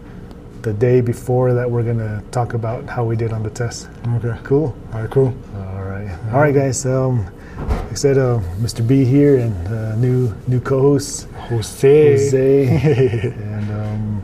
the 0.62 0.72
day 0.72 1.00
before 1.00 1.54
that, 1.54 1.70
we're 1.70 1.82
gonna 1.82 2.22
talk 2.30 2.54
about 2.54 2.88
how 2.88 3.04
we 3.04 3.16
did 3.16 3.32
on 3.32 3.42
the 3.42 3.50
test. 3.50 3.88
Okay. 4.16 4.38
Cool. 4.44 4.74
All 4.92 5.00
right. 5.00 5.10
Cool. 5.10 5.34
All 5.56 5.82
right. 5.84 6.10
All 6.32 6.40
right, 6.40 6.54
guys. 6.54 6.84
Um, 6.86 7.24
like 7.58 7.92
I 7.92 7.94
said, 7.94 8.18
uh, 8.18 8.40
Mr. 8.58 8.86
B 8.86 9.04
here 9.04 9.38
and 9.38 9.68
uh, 9.68 9.96
new 9.96 10.34
new 10.46 10.60
co-host 10.60 11.28
Jose. 11.48 12.14
Jose, 12.14 13.32
and 13.36 13.70
um, 13.70 14.22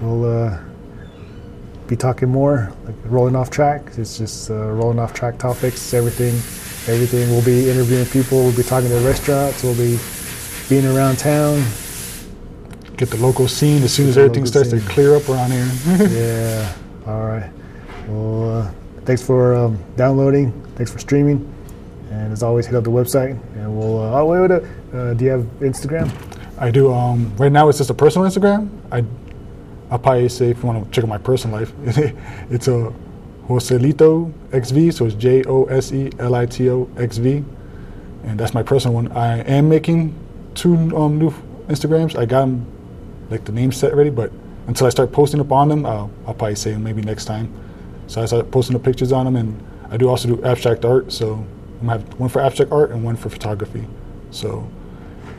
we'll 0.00 0.24
uh, 0.24 0.58
be 1.86 1.96
talking 1.96 2.28
more 2.28 2.72
like 2.84 2.94
rolling 3.04 3.36
off 3.36 3.50
track. 3.50 3.92
It's 3.96 4.18
just 4.18 4.50
uh, 4.50 4.54
rolling 4.54 4.98
off 4.98 5.14
track 5.14 5.38
topics. 5.38 5.94
Everything, 5.94 6.34
everything. 6.92 7.30
We'll 7.30 7.44
be 7.44 7.70
interviewing 7.70 8.06
people. 8.06 8.38
We'll 8.38 8.56
be 8.56 8.62
talking 8.62 8.88
to 8.88 8.98
restaurants. 9.00 9.62
We'll 9.62 9.76
be 9.76 9.98
being 10.68 10.86
around 10.86 11.18
town. 11.18 11.62
Get 12.96 13.10
the 13.10 13.16
local 13.16 13.48
scene 13.48 13.82
as 13.82 13.92
soon 13.92 14.08
as 14.08 14.16
everything 14.16 14.46
starts 14.46 14.70
to 14.70 14.80
clear 14.80 15.16
up 15.16 15.28
around 15.28 15.50
here. 15.50 15.68
yeah. 16.10 16.74
All 17.06 17.26
right. 17.26 17.50
Well, 18.06 18.58
uh, 18.58 18.70
thanks 19.04 19.20
for 19.20 19.54
um, 19.54 19.82
downloading. 19.96 20.52
Thanks 20.76 20.92
for 20.92 21.00
streaming. 21.00 21.52
And 22.10 22.32
as 22.32 22.44
always, 22.44 22.66
hit 22.66 22.76
up 22.76 22.84
the 22.84 22.90
website, 22.90 23.32
and 23.56 23.76
we'll. 23.76 24.00
Uh, 24.00 24.20
oh 24.20 24.26
wait, 24.26 24.40
wait, 24.40 24.62
wait. 24.62 24.94
Uh, 24.94 25.14
do 25.14 25.24
you 25.24 25.30
have 25.32 25.42
Instagram? 25.58 26.08
I 26.58 26.70
do. 26.70 26.92
Um, 26.92 27.34
right 27.36 27.50
now, 27.50 27.68
it's 27.68 27.78
just 27.78 27.90
a 27.90 27.94
personal 27.94 28.28
Instagram. 28.28 28.68
I, 28.92 29.04
I'll 29.90 29.98
probably 29.98 30.28
say 30.28 30.50
if 30.50 30.58
you 30.62 30.68
want 30.68 30.84
to 30.84 30.90
check 30.92 31.02
out 31.02 31.08
my 31.08 31.18
personal 31.18 31.58
life, 31.58 31.72
it's 32.50 32.68
a 32.68 32.92
Joselito 33.48 34.32
XV. 34.52 34.96
So 34.96 35.06
it's 35.06 35.16
J 35.16 35.42
O 35.44 35.64
S 35.64 35.92
E 35.92 36.12
L 36.20 36.36
I 36.36 36.46
T 36.46 36.70
O 36.70 36.88
X 36.96 37.16
V, 37.16 37.44
and 38.22 38.38
that's 38.38 38.54
my 38.54 38.62
personal 38.62 38.94
one. 38.94 39.10
I 39.10 39.38
am 39.40 39.68
making 39.68 40.14
two 40.54 40.74
um, 40.96 41.18
new 41.18 41.30
Instagrams. 41.66 42.16
I 42.16 42.24
got 42.26 42.42
them 42.42 42.66
like 43.30 43.44
the 43.44 43.52
name 43.52 43.72
set 43.72 43.94
ready, 43.94 44.10
but 44.10 44.32
until 44.66 44.86
I 44.86 44.90
start 44.90 45.12
posting 45.12 45.40
up 45.40 45.52
on 45.52 45.68
them, 45.68 45.84
I'll, 45.84 46.10
I'll 46.26 46.34
probably 46.34 46.54
say 46.54 46.76
maybe 46.76 47.02
next 47.02 47.26
time. 47.26 47.52
So 48.06 48.22
I 48.22 48.26
start 48.26 48.50
posting 48.50 48.74
the 48.74 48.82
pictures 48.82 49.12
on 49.12 49.24
them, 49.24 49.36
and 49.36 49.62
I 49.90 49.96
do 49.96 50.08
also 50.08 50.28
do 50.28 50.44
abstract 50.44 50.84
art. 50.84 51.12
So 51.12 51.34
I'm 51.34 51.86
gonna 51.86 51.92
have 51.98 52.20
one 52.20 52.28
for 52.28 52.40
abstract 52.40 52.72
art 52.72 52.90
and 52.90 53.04
one 53.04 53.16
for 53.16 53.28
photography. 53.28 53.86
So 54.30 54.68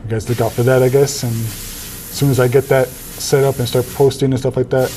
you 0.04 0.10
guys 0.10 0.28
look 0.28 0.40
out 0.40 0.52
for 0.52 0.62
that, 0.64 0.82
I 0.82 0.88
guess. 0.88 1.22
And 1.22 1.32
as 1.32 1.52
soon 1.52 2.30
as 2.30 2.40
I 2.40 2.48
get 2.48 2.64
that 2.68 2.88
set 2.88 3.44
up 3.44 3.58
and 3.58 3.68
start 3.68 3.86
posting 3.94 4.32
and 4.32 4.38
stuff 4.38 4.56
like 4.56 4.70
that, 4.70 4.90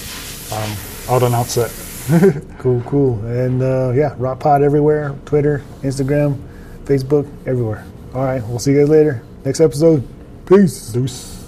um, 0.51 0.77
I'll 1.09 1.23
announce 1.25 1.55
that. 1.55 1.71
Cool, 2.57 2.81
cool. 2.87 3.19
And 3.25 3.61
uh, 3.61 3.91
yeah, 3.95 4.15
Rock 4.17 4.39
Pod 4.39 4.63
everywhere 4.63 5.15
Twitter, 5.25 5.61
Instagram, 5.81 6.41
Facebook, 6.85 7.29
everywhere. 7.45 7.85
All 8.15 8.23
right, 8.23 8.41
we'll 8.47 8.57
see 8.57 8.71
you 8.71 8.79
guys 8.79 8.89
later. 8.89 9.21
Next 9.45 9.59
episode. 9.59 10.07
Peace. 10.47 10.89
Deuce. 10.91 11.38